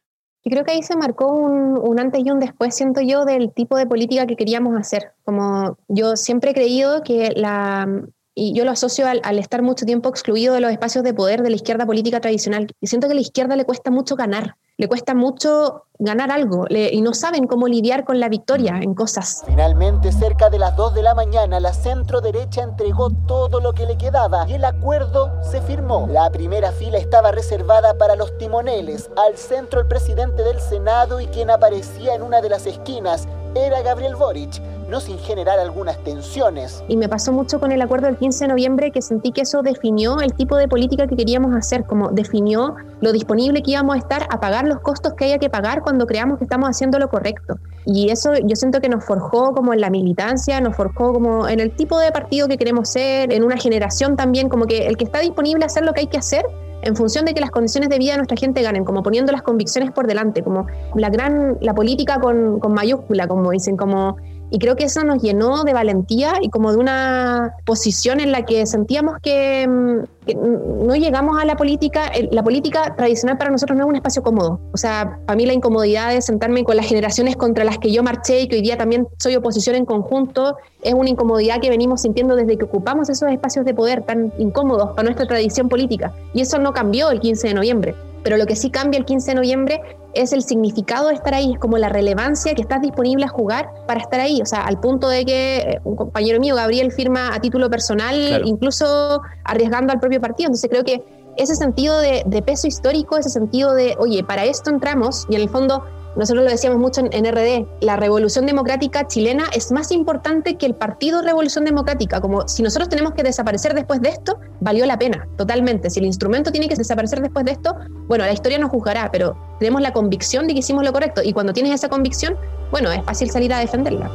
Y 0.43 0.49
creo 0.49 0.65
que 0.65 0.71
ahí 0.71 0.83
se 0.83 0.97
marcó 0.97 1.27
un, 1.27 1.99
antes 1.99 2.21
y 2.25 2.29
un 2.29 2.39
después, 2.39 2.75
siento 2.75 3.01
yo, 3.01 3.23
del 3.23 3.53
tipo 3.53 3.77
de 3.77 3.85
política 3.85 4.27
que 4.27 4.35
queríamos 4.35 4.77
hacer. 4.77 5.13
Como 5.23 5.77
yo 5.87 6.17
siempre 6.17 6.51
he 6.51 6.53
creído 6.53 7.01
que 7.01 7.31
la, 7.33 7.87
y 8.35 8.53
yo 8.53 8.65
lo 8.65 8.71
asocio 8.71 9.07
al, 9.07 9.21
al, 9.23 9.39
estar 9.39 9.61
mucho 9.61 9.85
tiempo 9.85 10.09
excluido 10.09 10.53
de 10.53 10.59
los 10.59 10.71
espacios 10.71 11.03
de 11.05 11.13
poder 11.13 11.43
de 11.43 11.49
la 11.49 11.55
izquierda 11.55 11.85
política 11.85 12.19
tradicional. 12.19 12.67
Y 12.81 12.87
siento 12.87 13.07
que 13.07 13.13
a 13.13 13.15
la 13.15 13.21
izquierda 13.21 13.55
le 13.55 13.63
cuesta 13.63 13.89
mucho 13.89 14.17
ganar 14.17 14.57
le 14.77 14.87
cuesta 14.87 15.13
mucho 15.13 15.85
ganar 15.99 16.31
algo 16.31 16.65
y 16.69 16.99
no 17.01 17.13
saben 17.13 17.47
cómo 17.47 17.67
lidiar 17.67 18.03
con 18.03 18.19
la 18.19 18.27
victoria 18.27 18.79
en 18.81 18.93
cosas. 18.93 19.43
Finalmente, 19.45 20.11
cerca 20.11 20.49
de 20.49 20.59
las 20.59 20.75
2 20.75 20.95
de 20.95 21.03
la 21.03 21.13
mañana, 21.13 21.59
la 21.59 21.73
centro 21.73 22.19
derecha 22.21 22.63
entregó 22.63 23.11
todo 23.27 23.59
lo 23.59 23.73
que 23.73 23.85
le 23.85 23.97
quedaba 23.97 24.45
y 24.49 24.53
el 24.53 24.65
acuerdo 24.65 25.31
se 25.43 25.61
firmó. 25.61 26.07
La 26.09 26.29
primera 26.31 26.71
fila 26.71 26.97
estaba 26.97 27.31
reservada 27.31 27.97
para 27.97 28.15
los 28.15 28.37
timoneles. 28.37 29.09
Al 29.15 29.37
centro, 29.37 29.79
el 29.79 29.87
presidente 29.87 30.43
del 30.43 30.59
Senado 30.59 31.21
y 31.21 31.27
quien 31.27 31.51
aparecía 31.51 32.15
en 32.15 32.23
una 32.23 32.41
de 32.41 32.49
las 32.49 32.65
esquinas 32.65 33.27
era 33.55 33.81
Gabriel 33.81 34.15
Boric 34.15 34.61
no 34.89 34.99
sin 34.99 35.17
generar 35.17 35.59
algunas 35.59 35.97
tensiones. 36.03 36.83
Y 36.87 36.97
me 36.97 37.09
pasó 37.09 37.31
mucho 37.31 37.59
con 37.59 37.71
el 37.71 37.81
acuerdo 37.81 38.07
del 38.07 38.17
15 38.17 38.43
de 38.43 38.47
noviembre 38.49 38.91
que 38.91 39.01
sentí 39.01 39.31
que 39.31 39.41
eso 39.41 39.63
definió 39.63 40.19
el 40.19 40.33
tipo 40.33 40.55
de 40.55 40.67
política 40.67 41.07
que 41.07 41.15
queríamos 41.15 41.55
hacer, 41.55 41.85
como 41.85 42.09
definió 42.09 42.75
lo 43.01 43.11
disponible 43.11 43.63
que 43.63 43.71
íbamos 43.71 43.95
a 43.95 43.97
estar 43.97 44.27
a 44.29 44.39
pagar 44.39 44.67
los 44.67 44.81
costos 44.81 45.13
que 45.13 45.25
haya 45.25 45.39
que 45.39 45.49
pagar 45.49 45.81
cuando 45.81 46.05
creamos 46.05 46.37
que 46.37 46.43
estamos 46.43 46.69
haciendo 46.69 46.99
lo 46.99 47.09
correcto. 47.09 47.55
Y 47.85 48.09
eso 48.09 48.33
yo 48.43 48.55
siento 48.55 48.81
que 48.81 48.89
nos 48.89 49.03
forjó 49.03 49.53
como 49.53 49.73
en 49.73 49.81
la 49.81 49.89
militancia, 49.89 50.61
nos 50.61 50.75
forjó 50.75 51.11
como 51.11 51.47
en 51.47 51.59
el 51.59 51.75
tipo 51.75 51.97
de 51.97 52.11
partido 52.11 52.47
que 52.47 52.57
queremos 52.57 52.89
ser, 52.89 53.33
en 53.33 53.43
una 53.43 53.57
generación 53.57 54.15
también, 54.15 54.47
como 54.47 54.65
que 54.65 54.85
el 54.87 54.97
que 54.97 55.05
está 55.05 55.19
disponible 55.19 55.63
a 55.63 55.67
hacer 55.67 55.83
lo 55.83 55.93
que 55.93 56.01
hay 56.01 56.07
que 56.07 56.17
hacer 56.17 56.45
en 56.83 56.95
función 56.95 57.25
de 57.25 57.33
que 57.33 57.39
las 57.39 57.51
condiciones 57.51 57.89
de 57.89 57.97
vida 57.97 58.11
de 58.11 58.17
nuestra 58.17 58.37
gente 58.37 58.61
ganen, 58.61 58.83
como 58.83 59.03
poniendo 59.03 59.31
las 59.31 59.41
convicciones 59.41 59.91
por 59.91 60.07
delante, 60.07 60.43
como 60.43 60.67
la 60.95 61.09
gran, 61.09 61.57
la 61.61 61.73
política 61.73 62.19
con, 62.19 62.59
con 62.59 62.73
mayúscula, 62.73 63.27
como 63.27 63.51
dicen, 63.51 63.77
como 63.77 64.17
Y 64.53 64.59
creo 64.59 64.75
que 64.75 64.83
eso 64.83 65.03
nos 65.03 65.19
llenó 65.19 65.63
de 65.63 65.73
valentía 65.73 66.35
y 66.39 66.51
como 66.51 66.71
de 66.71 66.77
una 66.77 67.55
posición 67.65 68.19
en 68.19 68.31
la 68.31 68.45
que 68.45 68.67
sentíamos 68.67 69.17
que, 69.19 69.67
mm, 69.67 70.85
no 70.85 70.95
llegamos 70.95 71.41
a 71.41 71.45
la 71.45 71.57
política. 71.57 72.11
La 72.29 72.43
política 72.43 72.95
tradicional 72.95 73.39
para 73.39 73.49
nosotros 73.49 73.75
no 73.75 73.85
es 73.85 73.89
un 73.89 73.95
espacio 73.95 74.21
cómodo. 74.21 74.59
O 74.71 74.77
sea, 74.77 75.17
para 75.25 75.35
mí 75.35 75.47
la 75.47 75.53
incomodidad 75.53 76.13
de 76.13 76.21
sentarme 76.21 76.63
con 76.63 76.77
las 76.77 76.85
generaciones 76.85 77.35
contra 77.35 77.63
las 77.63 77.79
que 77.79 77.91
yo 77.91 78.03
marché 78.03 78.41
y 78.41 78.47
que 78.47 78.57
hoy 78.57 78.61
día 78.61 78.77
también 78.77 79.07
soy 79.17 79.35
oposición 79.35 79.75
en 79.75 79.85
conjunto 79.85 80.55
es 80.83 80.93
una 80.93 81.09
incomodidad 81.09 81.59
que 81.59 81.71
venimos 81.71 82.01
sintiendo 82.01 82.35
desde 82.35 82.55
que 82.55 82.65
ocupamos 82.65 83.09
esos 83.09 83.31
espacios 83.31 83.65
de 83.65 83.73
poder 83.73 84.03
tan 84.03 84.31
incómodos 84.37 84.91
para 84.91 85.05
nuestra 85.05 85.25
tradición 85.25 85.67
política. 85.67 86.13
Y 86.35 86.41
eso 86.41 86.59
no 86.59 86.73
cambió 86.73 87.09
el 87.09 87.21
15 87.21 87.47
de 87.47 87.53
noviembre. 87.55 87.95
Pero 88.23 88.37
lo 88.37 88.45
que 88.45 88.55
sí 88.55 88.69
cambia 88.69 88.99
el 88.99 89.05
15 89.05 89.31
de 89.31 89.35
noviembre 89.35 89.81
es 90.13 90.33
el 90.33 90.43
significado 90.43 91.07
de 91.09 91.15
estar 91.15 91.33
ahí, 91.33 91.53
es 91.53 91.59
como 91.59 91.77
la 91.77 91.89
relevancia 91.89 92.53
que 92.53 92.61
estás 92.61 92.81
disponible 92.81 93.25
a 93.25 93.27
jugar 93.27 93.69
para 93.87 93.99
estar 93.99 94.19
ahí, 94.19 94.41
o 94.41 94.45
sea, 94.45 94.63
al 94.63 94.79
punto 94.79 95.07
de 95.09 95.25
que 95.25 95.57
eh, 95.57 95.81
un 95.83 95.95
compañero 95.95 96.39
mío, 96.39 96.55
Gabriel, 96.55 96.91
firma 96.91 97.33
a 97.33 97.39
título 97.39 97.69
personal, 97.69 98.43
incluso 98.45 99.21
arriesgando 99.43 99.91
al 99.93 99.99
propio 99.99 100.21
partido. 100.21 100.47
Entonces 100.47 100.69
creo 100.69 100.83
que 100.83 101.03
ese 101.37 101.55
sentido 101.55 101.99
de, 101.99 102.23
de, 102.25 102.41
peso 102.41 102.67
histórico, 102.67 103.17
ese 103.17 103.29
sentido 103.29 103.73
de, 103.73 103.95
oye, 103.97 104.23
para 104.23 104.45
esto 104.45 104.69
entramos, 104.69 105.25
y 105.29 105.35
en 105.35 105.41
el 105.41 105.49
fondo 105.49 105.83
nosotros 106.15 106.43
lo 106.43 106.51
decíamos 106.51 106.79
mucho 106.79 107.01
en, 107.09 107.25
RD, 107.25 107.65
la 107.81 107.95
revolución 107.95 108.45
democrática 108.45 109.07
chilena 109.07 109.45
es 109.53 109.71
más 109.71 109.91
importante 109.91 110.57
que 110.57 110.67
el 110.67 110.75
partido 110.75 111.21
Revolución 111.21 111.65
Democrática, 111.65 112.21
como 112.21 112.47
si 112.47 112.61
nosotros 112.61 112.89
tenemos 112.89 113.13
que 113.13 113.23
desaparecer 113.23 113.73
después 113.73 114.01
de 114.01 114.09
esto, 114.09 114.39
valió 114.59 114.85
la 114.85 114.99
pena, 114.99 115.27
totalmente. 115.37 115.89
Si 115.89 115.99
el 115.99 116.05
instrumento 116.05 116.51
tiene 116.51 116.67
que 116.67 116.75
desaparecer 116.75 117.21
después 117.21 117.45
de 117.45 117.51
esto, 117.51 117.75
bueno, 118.07 118.25
la 118.25 118.33
historia 118.33 118.59
nos 118.59 118.69
juzgará, 118.69 119.09
pero 119.11 119.35
tenemos 119.59 119.81
la 119.81 119.91
convicción 119.91 120.45
de 120.47 120.53
que 120.53 120.59
hicimos 120.59 120.83
lo 120.83 120.93
correcto. 120.93 121.21
Y 121.23 121.33
cuando 121.33 121.51
tienes 121.51 121.73
esa 121.73 121.89
convicción, 121.89 122.37
bueno, 122.69 122.91
es 122.91 123.03
fácil 123.03 123.31
salir 123.31 123.51
a 123.53 123.59
defenderla. 123.59 124.11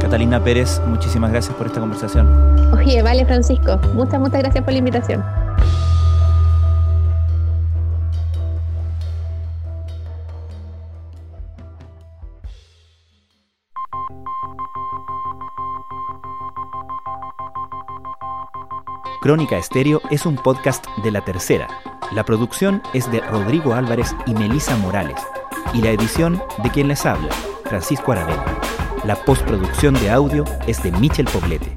Catalina 0.00 0.42
Pérez, 0.42 0.80
muchísimas 0.86 1.32
gracias 1.32 1.54
por 1.56 1.66
esta 1.66 1.80
conversación. 1.80 2.28
Oye, 2.72 3.02
vale 3.02 3.24
Francisco, 3.24 3.78
muchas, 3.94 4.20
muchas 4.20 4.40
gracias 4.40 4.62
por 4.62 4.72
la 4.72 4.78
invitación. 4.78 5.45
Crónica 19.26 19.58
Estéreo 19.58 20.00
es 20.08 20.24
un 20.24 20.36
podcast 20.36 20.86
de 21.02 21.10
La 21.10 21.20
Tercera. 21.20 21.66
La 22.12 22.22
producción 22.22 22.80
es 22.94 23.10
de 23.10 23.18
Rodrigo 23.18 23.74
Álvarez 23.74 24.14
y 24.24 24.34
Melisa 24.34 24.76
Morales. 24.76 25.20
Y 25.74 25.82
la 25.82 25.90
edición 25.90 26.40
de 26.62 26.70
quien 26.70 26.86
les 26.86 27.04
habla, 27.04 27.30
Francisco 27.64 28.12
Aravena. 28.12 28.44
La 29.02 29.16
postproducción 29.16 29.94
de 29.94 30.12
audio 30.12 30.44
es 30.68 30.80
de 30.80 30.92
Michel 30.92 31.26
Poblete. 31.26 31.74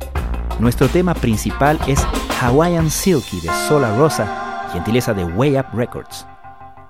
Nuestro 0.60 0.90
tema 0.90 1.16
principal 1.16 1.80
es 1.88 2.06
Hawaiian 2.40 2.92
Silky 2.92 3.42
de 3.42 3.50
Sola 3.68 3.98
Rosa, 3.98 4.70
gentileza 4.72 5.16
de 5.16 5.26
Way 5.26 5.58
Up 5.58 5.70
Records. 5.74 6.28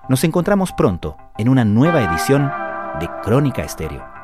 Nos 0.10 0.26
encontramos 0.26 0.74
pronto 0.74 1.16
en 1.38 1.48
una 1.48 1.64
nueva 1.64 2.04
edición 2.04 2.52
de 3.00 3.10
Crónica 3.24 3.64
Estéreo. 3.64 4.19